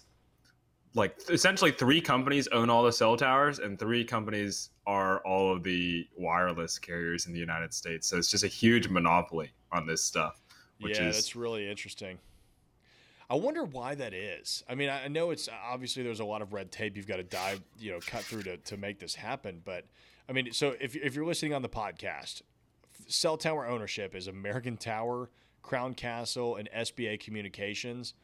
[0.94, 5.62] like essentially three companies own all the cell towers and three companies are all of
[5.62, 8.06] the wireless carriers in the United States.
[8.06, 10.40] So it's just a huge monopoly on this stuff.
[10.78, 11.16] yeah, is...
[11.16, 12.18] that's really interesting.
[13.30, 14.64] I wonder why that is.
[14.68, 17.22] I mean, I know it's obviously there's a lot of red tape you've got to
[17.22, 19.60] dive, you know, cut through to, to make this happen.
[19.62, 19.84] But
[20.28, 22.40] I mean, so if, if you're listening on the podcast,
[23.08, 25.30] cell tower ownership is American Tower,
[25.62, 28.14] Crown Castle, and SBA Communications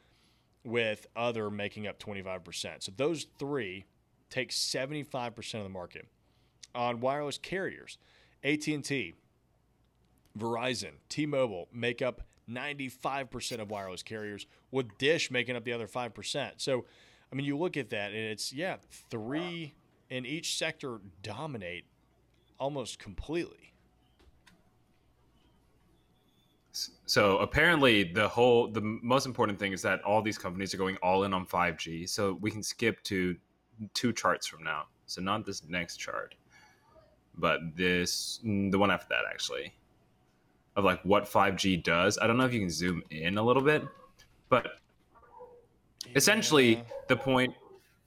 [0.64, 2.82] with other making up 25%.
[2.82, 3.84] So those three
[4.30, 6.06] take 75% of the market.
[6.74, 7.98] On wireless carriers,
[8.42, 9.14] AT&T,
[10.38, 16.52] Verizon, T-Mobile make up 95% of wireless carriers with Dish making up the other 5%.
[16.56, 16.84] So
[17.32, 18.76] I mean you look at that and it's yeah,
[19.10, 19.74] 3
[20.10, 21.84] in each sector dominate
[22.58, 23.73] almost completely.
[27.06, 30.96] So apparently, the whole the most important thing is that all these companies are going
[31.02, 32.08] all in on 5G.
[32.08, 33.36] So we can skip to
[33.92, 34.84] two charts from now.
[35.06, 36.34] So not this next chart,
[37.36, 39.74] but this mm, the one after that actually
[40.76, 42.18] of like what 5G does.
[42.18, 43.84] I don't know if you can zoom in a little bit,
[44.48, 44.66] but
[46.16, 47.54] essentially the point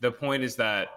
[0.01, 0.89] the point is that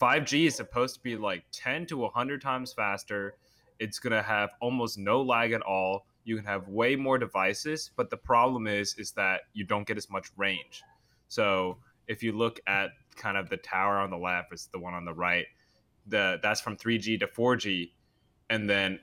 [0.00, 3.34] 5G is supposed to be like 10 to 100 times faster.
[3.78, 6.06] It's going to have almost no lag at all.
[6.24, 9.96] You can have way more devices, but the problem is is that you don't get
[9.96, 10.82] as much range.
[11.28, 14.94] So, if you look at kind of the tower on the left, is the one
[14.94, 15.46] on the right.
[16.06, 17.90] The that's from 3G to 4G
[18.50, 19.00] and then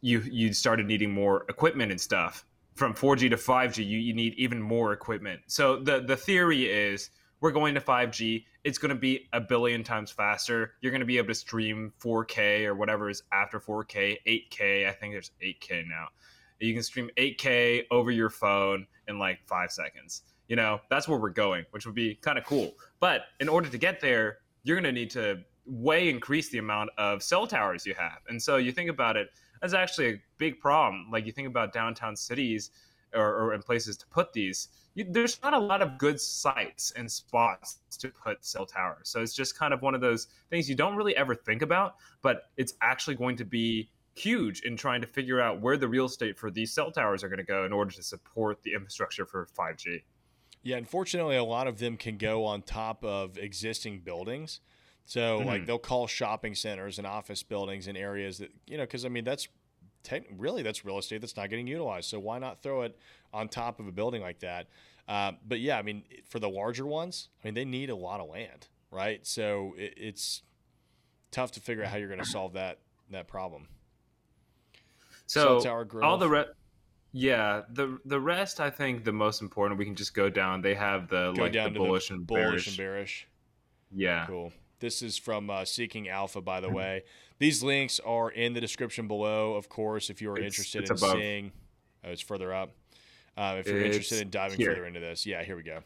[0.00, 2.46] you you started needing more equipment and stuff.
[2.74, 5.42] From 4G to 5G, you, you need even more equipment.
[5.46, 8.44] So the the theory is we're going to 5G.
[8.64, 10.74] It's going to be a billion times faster.
[10.80, 14.86] You're going to be able to stream 4K or whatever is after 4K, 8K.
[14.86, 16.08] I think there's 8K now.
[16.60, 20.22] You can stream 8K over your phone in like five seconds.
[20.48, 22.72] You know, that's where we're going, which would be kind of cool.
[22.98, 26.90] But in order to get there, you're going to need to way increase the amount
[26.98, 28.18] of cell towers you have.
[28.28, 29.28] And so you think about it,
[29.60, 31.06] that's actually a big problem.
[31.12, 32.70] Like you think about downtown cities
[33.14, 36.92] or, or in places to put these, you, there's not a lot of good sites
[36.96, 39.08] and spots to put cell towers.
[39.08, 41.96] So it's just kind of one of those things you don't really ever think about,
[42.22, 43.90] but it's actually going to be
[44.20, 47.28] huge in trying to figure out where the real estate for these cell towers are
[47.28, 50.02] going to go in order to support the infrastructure for 5G.
[50.62, 54.60] Yeah, unfortunately, a lot of them can go on top of existing buildings.
[55.06, 55.66] So, like, Mhm.
[55.66, 59.24] they'll call shopping centers and office buildings and areas that, you know, because I mean,
[59.24, 59.48] that's
[60.02, 62.08] tech really that's real estate that's not getting utilized.
[62.08, 62.98] So, why not throw it
[63.32, 64.68] on top of a building like that?
[65.08, 68.20] Uh, but yeah, I mean, for the larger ones, I mean, they need a lot
[68.20, 69.26] of land, right?
[69.26, 70.42] So, it, it's
[71.30, 73.66] tough to figure out how you're going to solve that that problem.
[75.30, 76.02] So Cell tower growth.
[76.04, 76.44] all the re-
[77.12, 80.60] yeah, the the rest I think the most important we can just go down.
[80.60, 82.66] They have the Go like the bullish the and bullish bearish.
[82.68, 83.28] and bearish.
[83.94, 84.26] yeah.
[84.26, 84.52] Cool.
[84.80, 87.04] This is from uh, Seeking Alpha, by the way.
[87.38, 90.90] These links are in the description below, of course, if you are It's- interested it's
[90.90, 91.12] in above.
[91.20, 91.52] seeing.
[92.04, 92.74] Oh, it's further up.
[93.36, 94.70] Uh, if you're It's interested in diving here.
[94.70, 95.80] further into this, yeah, here we go.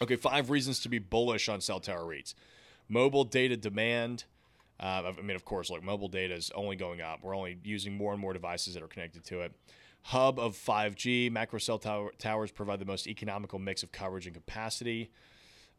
[0.00, 2.34] Okay, five reasons to be bullish on cell tower REITs.
[2.88, 4.24] Mobile data demand.
[4.82, 7.20] Uh, I mean, of course, look, mobile data is only going up.
[7.22, 9.52] We're only using more and more devices that are connected to it.
[10.02, 11.30] Hub of 5G.
[11.30, 15.12] Macro cell tower, towers provide the most economical mix of coverage and capacity.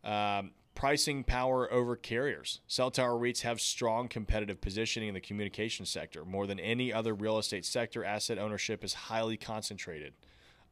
[0.06, 2.62] Um, pricing power over carriers.
[2.68, 6.24] Cell tower REITs have strong competitive positioning in the communication sector.
[6.24, 10.14] More than any other real estate sector, asset ownership is highly concentrated.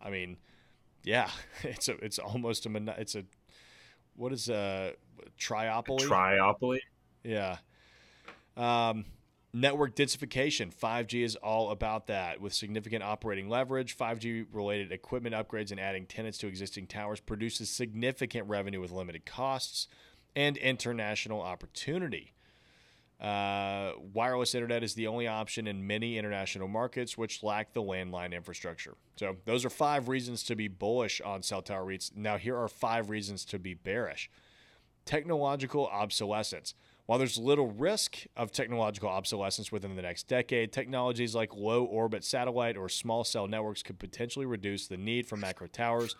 [0.01, 0.37] I mean,
[1.03, 1.29] yeah,
[1.63, 3.25] it's a, it's almost a, it's a,
[4.15, 4.93] what is a
[5.37, 6.07] triopoly?
[6.07, 6.79] Triopoly.
[7.25, 7.57] Yeah.
[8.57, 9.05] Um,
[9.53, 10.73] network densification.
[10.73, 12.41] 5G is all about that.
[12.41, 17.69] With significant operating leverage, 5G related equipment upgrades and adding tenants to existing towers produces
[17.69, 19.87] significant revenue with limited costs
[20.35, 22.33] and international opportunity.
[23.19, 28.33] Uh, wireless internet is the only option in many international markets which lack the landline
[28.33, 28.95] infrastructure.
[29.15, 32.15] So, those are five reasons to be bullish on cell tower REITs.
[32.15, 34.29] Now, here are five reasons to be bearish
[35.05, 36.73] technological obsolescence.
[37.11, 42.23] While there's little risk of technological obsolescence within the next decade, technologies like low orbit
[42.23, 46.15] satellite or small cell networks could potentially reduce the need for macro towers,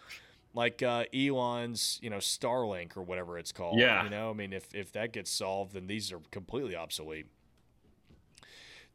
[0.54, 3.80] like uh, Elon's, you know, Starlink or whatever it's called.
[3.80, 4.04] Yeah.
[4.04, 7.28] You know, I mean, if if that gets solved, then these are completely obsolete.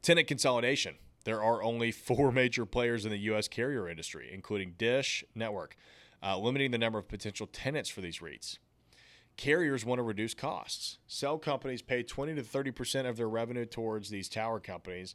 [0.03, 0.97] Tenant consolidation.
[1.25, 3.49] There are only four major players in the U.S.
[3.49, 5.77] carrier industry, including Dish Network,
[6.23, 8.59] uh, limiting the number of potential tenants for these REITs
[9.37, 10.99] carriers want to reduce costs.
[11.07, 15.15] Cell companies pay 20 to 30% of their revenue towards these tower companies,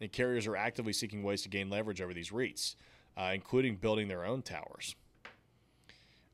[0.00, 2.76] and carriers are actively seeking ways to gain leverage over these REITs,
[3.16, 4.94] uh, including building their own towers.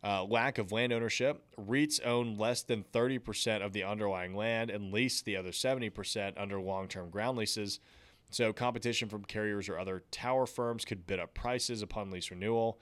[0.05, 1.43] Uh, lack of land ownership.
[1.59, 6.61] REITs own less than 30% of the underlying land and lease the other 70% under
[6.61, 7.80] long term ground leases.
[8.28, 12.78] So, competition from carriers or other tower firms could bid up prices upon lease renewal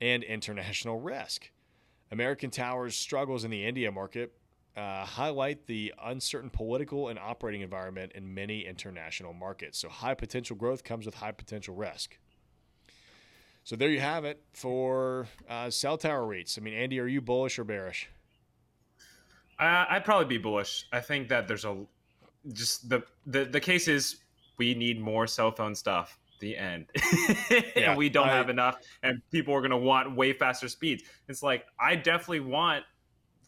[0.00, 1.50] and international risk.
[2.10, 4.32] American Tower's struggles in the India market
[4.76, 9.78] uh, highlight the uncertain political and operating environment in many international markets.
[9.78, 12.18] So, high potential growth comes with high potential risk.
[13.64, 16.58] So, there you have it for uh, cell tower REITs.
[16.58, 18.08] I mean, Andy, are you bullish or bearish?
[19.58, 20.86] Uh, I'd probably be bullish.
[20.92, 21.84] I think that there's a
[22.52, 24.16] just the the the case is
[24.58, 26.18] we need more cell phone stuff.
[26.38, 26.86] The end,
[27.50, 31.02] Yeah, and we don't I- have enough, and people are gonna want way faster speeds.
[31.28, 32.84] It's like I definitely want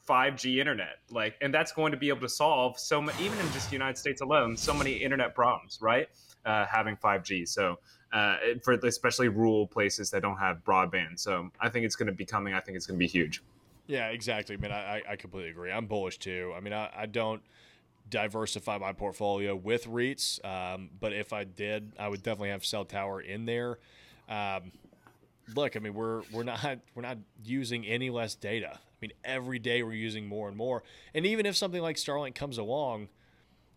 [0.09, 3.53] 5G internet, like, and that's going to be able to solve so many, even in
[3.53, 6.09] just the United States alone, so many internet problems, right?
[6.47, 7.79] Uh, having 5G, so
[8.15, 11.19] uh, for especially rural places that don't have broadband.
[11.19, 12.55] So I think it's going to be coming.
[12.55, 13.43] I think it's going to be huge.
[13.87, 14.55] Yeah, exactly.
[14.57, 15.71] I mean, I, I- I completely agree.
[15.71, 16.55] I'm bullish too.
[16.57, 17.43] I mean, I, I don't
[18.11, 22.85] diversify my portfolio with REITs, um, but if I did, I would definitely have cell
[22.85, 23.79] tower in there.
[24.29, 24.73] Um,
[25.55, 28.73] look, I mean, we're we're not we're not using any less data.
[28.75, 30.83] I mean, every day we're using more and more.
[31.15, 33.09] And even if something like Starlink comes along,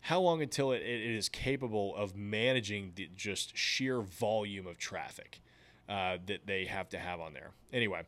[0.00, 5.40] how long until it, it is capable of managing the just sheer volume of traffic
[5.88, 7.52] uh, that they have to have on there?
[7.72, 8.02] Anyway,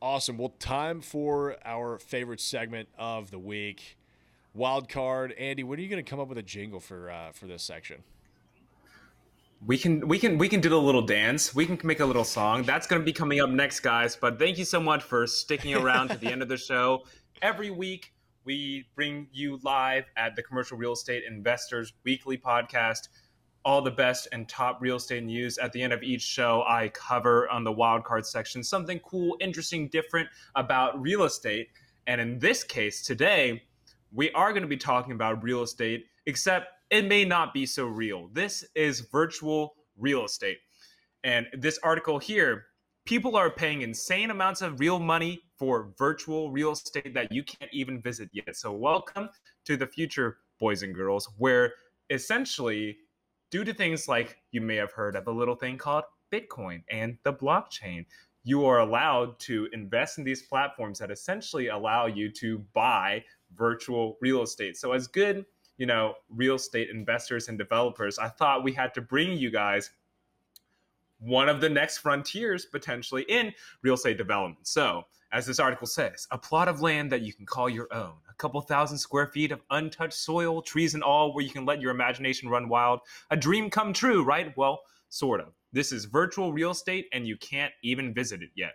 [0.00, 0.38] awesome.
[0.38, 3.98] Well, time for our favorite segment of the week,
[4.54, 5.32] wild card.
[5.32, 7.62] Andy, when are you going to come up with a jingle for uh, for this
[7.62, 8.02] section?
[9.66, 11.54] We can we can we can do a little dance.
[11.54, 12.62] We can make a little song.
[12.62, 14.16] That's going to be coming up next, guys.
[14.16, 17.04] But thank you so much for sticking around to the end of the show.
[17.42, 18.12] Every week
[18.44, 23.08] we bring you live at the Commercial Real Estate Investors Weekly Podcast.
[23.64, 25.56] All the best and top real estate news.
[25.56, 29.88] At the end of each show, I cover on the wildcard section something cool, interesting,
[29.88, 31.68] different about real estate.
[32.06, 33.62] And in this case, today,
[34.14, 37.86] we are going to be talking about real estate, except it may not be so
[37.86, 38.28] real.
[38.32, 40.58] This is virtual real estate.
[41.24, 42.66] And this article here,
[43.06, 47.70] people are paying insane amounts of real money for virtual real estate that you can't
[47.72, 48.56] even visit yet.
[48.56, 49.28] So, welcome
[49.64, 51.72] to the future, boys and girls, where
[52.10, 52.96] essentially,
[53.50, 57.18] due to things like you may have heard of a little thing called Bitcoin and
[57.24, 58.04] the blockchain,
[58.44, 63.24] you are allowed to invest in these platforms that essentially allow you to buy
[63.56, 64.76] virtual real estate.
[64.76, 65.44] So, as good
[65.76, 69.90] you know, real estate investors and developers, I thought we had to bring you guys
[71.18, 73.52] one of the next frontiers potentially in
[73.82, 74.66] real estate development.
[74.66, 78.12] So, as this article says, a plot of land that you can call your own,
[78.30, 81.80] a couple thousand square feet of untouched soil, trees and all, where you can let
[81.80, 83.00] your imagination run wild.
[83.30, 84.56] A dream come true, right?
[84.56, 85.48] Well, sort of.
[85.72, 88.74] This is virtual real estate, and you can't even visit it yet.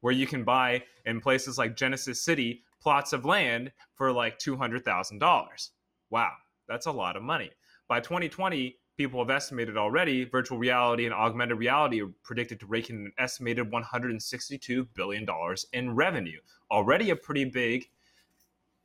[0.00, 5.70] Where you can buy in places like Genesis City plots of land for like $200,000.
[6.10, 6.30] Wow,
[6.68, 7.50] that's a lot of money.
[7.88, 12.88] By 2020, people have estimated already virtual reality and augmented reality are predicted to rake
[12.88, 15.26] in an estimated $162 billion
[15.72, 16.38] in revenue.
[16.70, 17.90] Already a pretty big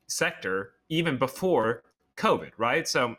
[0.07, 1.83] sector, even before
[2.17, 2.87] COVID, right?
[2.87, 3.15] So,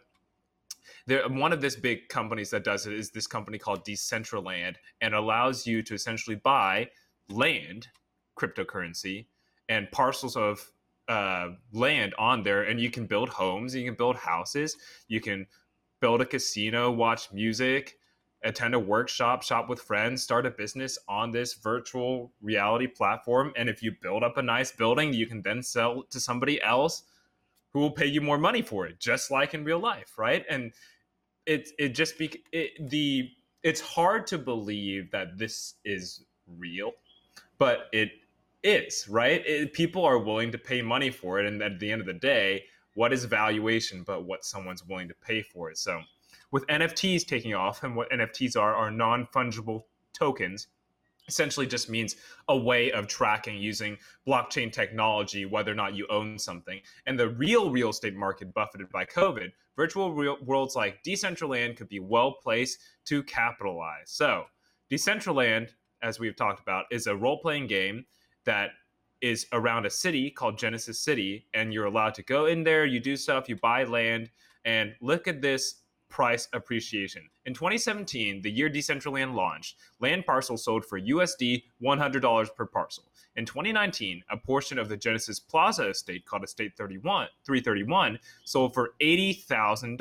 [1.06, 5.14] there, one of this big companies that does it is this company called Decentraland and
[5.14, 6.88] allows you to essentially buy
[7.28, 7.86] land,
[8.36, 9.26] cryptocurrency,
[9.68, 10.71] and parcels of
[11.08, 14.76] uh, land on there, and you can build homes, you can build houses,
[15.08, 15.46] you can
[16.00, 17.98] build a casino, watch music,
[18.44, 23.52] attend a workshop, shop with friends, start a business on this virtual reality platform.
[23.56, 27.04] And if you build up a nice building, you can then sell to somebody else
[27.72, 30.44] who will pay you more money for it, just like in real life, right?
[30.50, 30.72] And
[31.46, 33.30] it it just be it, the
[33.62, 36.92] it's hard to believe that this is real,
[37.58, 38.10] but it
[38.62, 39.44] is, right?
[39.46, 41.46] It, people are willing to pay money for it.
[41.46, 45.14] And at the end of the day, what is valuation but what someone's willing to
[45.14, 45.78] pay for it?
[45.78, 46.00] So,
[46.50, 50.68] with NFTs taking off, and what NFTs are, are non fungible tokens,
[51.28, 52.16] essentially just means
[52.48, 53.96] a way of tracking using
[54.26, 56.80] blockchain technology whether or not you own something.
[57.06, 61.88] And the real real estate market buffeted by COVID, virtual real worlds like Decentraland could
[61.88, 64.10] be well placed to capitalize.
[64.10, 64.44] So,
[64.90, 65.70] Decentraland,
[66.02, 68.04] as we've talked about, is a role playing game
[68.44, 68.70] that
[69.20, 73.00] is around a city called Genesis City, and you're allowed to go in there, you
[73.00, 74.30] do stuff, you buy land,
[74.64, 77.22] and look at this price appreciation.
[77.44, 83.04] In 2017, the year Decentraland launched, land parcels sold for USD $100 per parcel.
[83.34, 88.90] In 2019, a portion of the Genesis Plaza estate called Estate 31, 331 sold for
[89.00, 89.98] $80,000.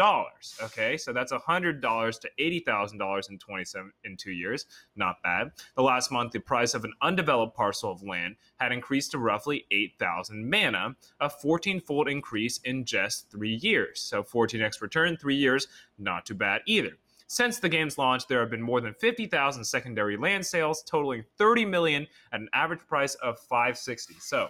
[0.61, 4.67] Okay, so that's $100 to $80,000 in 27 in 2 years.
[4.95, 5.51] Not bad.
[5.75, 9.65] The last month the price of an undeveloped parcel of land had increased to roughly
[9.71, 13.99] 8,000 mana, a 14-fold increase in just 3 years.
[13.99, 16.97] So 14x return 3 years, not too bad either.
[17.31, 21.63] Since the game's launch, there have been more than 50,000 secondary land sales, totaling 30
[21.63, 24.15] million at an average price of 560.
[24.19, 24.49] So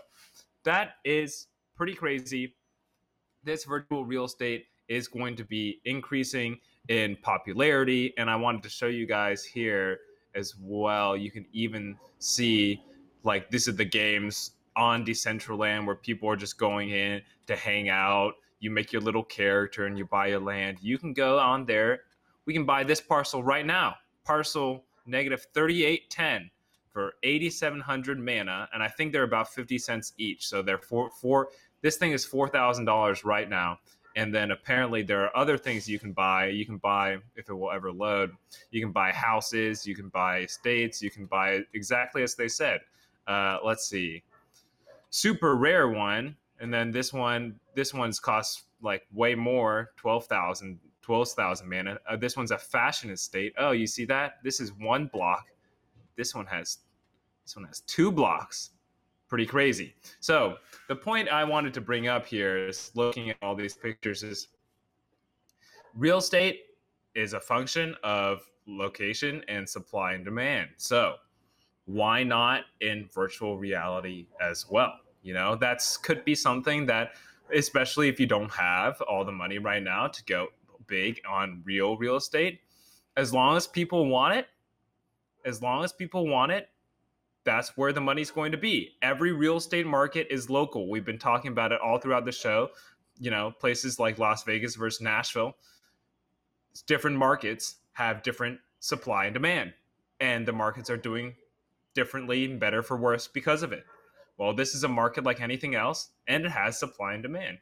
[0.63, 1.45] that is
[1.75, 2.55] pretty crazy.
[3.43, 8.69] This virtual real estate is going to be increasing in popularity, and I wanted to
[8.69, 9.99] show you guys here
[10.33, 11.15] as well.
[11.15, 12.83] You can even see
[13.23, 17.89] like this is the games on Decentraland where people are just going in to hang
[17.89, 18.33] out.
[18.59, 20.79] You make your little character and you buy your land.
[20.81, 21.99] You can go on there
[22.51, 23.95] we can buy this parcel right now.
[24.25, 26.51] Parcel negative 3810
[26.89, 30.49] for 8700 mana and I think they're about 50 cents each.
[30.49, 31.47] So they're for for
[31.81, 33.79] this thing is $4,000 right now.
[34.17, 36.47] And then apparently there are other things you can buy.
[36.47, 38.33] You can buy if it will ever load.
[38.71, 42.81] You can buy houses, you can buy estates, you can buy exactly as they said.
[43.27, 44.23] Uh, let's see.
[45.09, 51.67] Super rare one and then this one this one's costs like way more 12,000 12,000
[51.67, 51.97] mana.
[52.07, 53.53] Uh, this one's a fashion estate.
[53.57, 54.35] Oh, you see that?
[54.43, 55.47] This is one block.
[56.15, 56.79] This one has
[57.43, 58.71] this one has two blocks.
[59.27, 59.95] Pretty crazy.
[60.19, 60.57] So,
[60.87, 64.49] the point I wanted to bring up here is looking at all these pictures is
[65.95, 66.63] real estate
[67.15, 70.69] is a function of location and supply and demand.
[70.77, 71.15] So,
[71.85, 74.93] why not in virtual reality as well?
[75.23, 77.13] You know, that's could be something that
[77.53, 80.47] especially if you don't have all the money right now to go
[80.91, 82.59] big on real real estate,
[83.17, 84.47] as long as people want it,
[85.45, 86.69] as long as people want it,
[87.43, 88.91] that's where the money's going to be.
[89.01, 90.89] Every real estate market is local.
[90.89, 92.69] We've been talking about it all throughout the show.
[93.19, 95.55] You know, places like Las Vegas versus Nashville,
[96.87, 99.73] different markets have different supply and demand,
[100.19, 101.35] and the markets are doing
[101.93, 103.85] differently and better for worse because of it.
[104.37, 107.59] Well, this is a market like anything else, and it has supply and demand.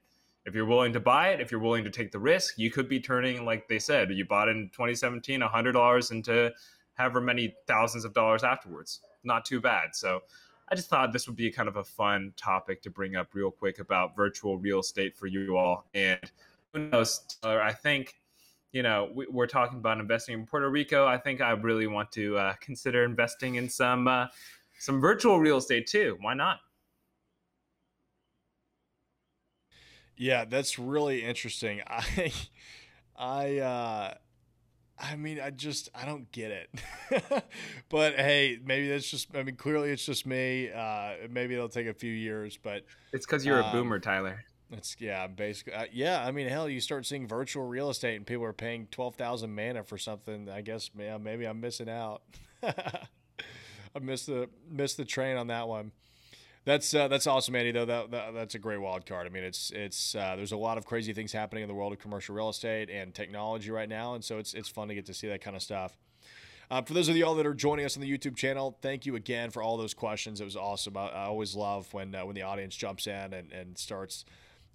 [0.50, 2.90] If you're willing to buy it, if you're willing to take the risk, you could
[2.90, 6.52] be turning, like they said, you bought in 2017, $100 into
[6.96, 9.02] however many thousands of dollars afterwards.
[9.24, 9.94] Not too bad.
[9.94, 10.24] So
[10.68, 13.52] I just thought this would be kind of a fun topic to bring up real
[13.52, 15.86] quick about virtual real estate for you all.
[15.94, 16.20] And
[16.74, 18.16] who knows, I think
[18.72, 21.06] you know, we, are talking about investing in Puerto Rico.
[21.06, 24.28] I think I really want to uh, consider investing in some uh,
[24.80, 26.18] some virtual real estate too.
[26.22, 26.60] Why not?
[30.20, 31.82] Yeah, that's really interesting.
[31.88, 32.34] I,
[33.18, 34.14] I, uh,
[35.00, 36.70] I mean, I just I don't get it.
[37.90, 39.34] but hey, maybe that's just.
[39.34, 40.70] I mean, clearly it's just me.
[40.72, 42.84] Uh, maybe it'll take a few years, but
[43.14, 44.44] it's because you're um, a boomer, Tyler.
[44.72, 46.24] It's yeah, basically uh, yeah.
[46.24, 49.56] I mean, hell, you start seeing virtual real estate and people are paying twelve thousand
[49.56, 50.50] mana for something.
[50.50, 52.24] I guess yeah, maybe I'm missing out.
[52.62, 55.94] I missed the missed the train on that one.
[56.66, 57.72] That's uh, that's awesome, Andy.
[57.72, 59.26] Though that, that, that's a great wild card.
[59.26, 61.94] I mean, it's it's uh, there's a lot of crazy things happening in the world
[61.94, 65.06] of commercial real estate and technology right now, and so it's it's fun to get
[65.08, 65.98] to see that kind of stuff.
[66.72, 69.16] Uh, for those of y'all that are joining us on the YouTube channel, thank you
[69.16, 70.40] again for all those questions.
[70.40, 70.96] It was awesome.
[70.98, 74.26] I, I always love when uh, when the audience jumps in and, and starts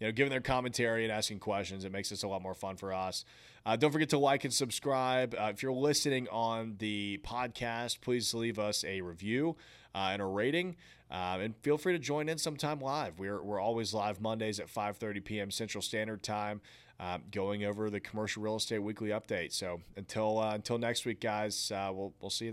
[0.00, 1.84] you know, giving their commentary and asking questions.
[1.84, 3.24] It makes this a lot more fun for us.
[3.64, 5.34] Uh, don't forget to like and subscribe.
[5.38, 9.56] Uh, if you're listening on the podcast, please leave us a review
[9.94, 10.76] uh, and a rating.
[11.10, 13.18] Um, and feel free to join in sometime live.
[13.18, 15.50] We're, we're always live Mondays at 5:30 p.m.
[15.50, 16.60] Central Standard Time,
[16.98, 19.52] uh, going over the Commercial Real Estate Weekly Update.
[19.52, 22.52] So until uh, until next week, guys, uh, we'll we'll see you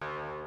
[0.00, 0.39] then.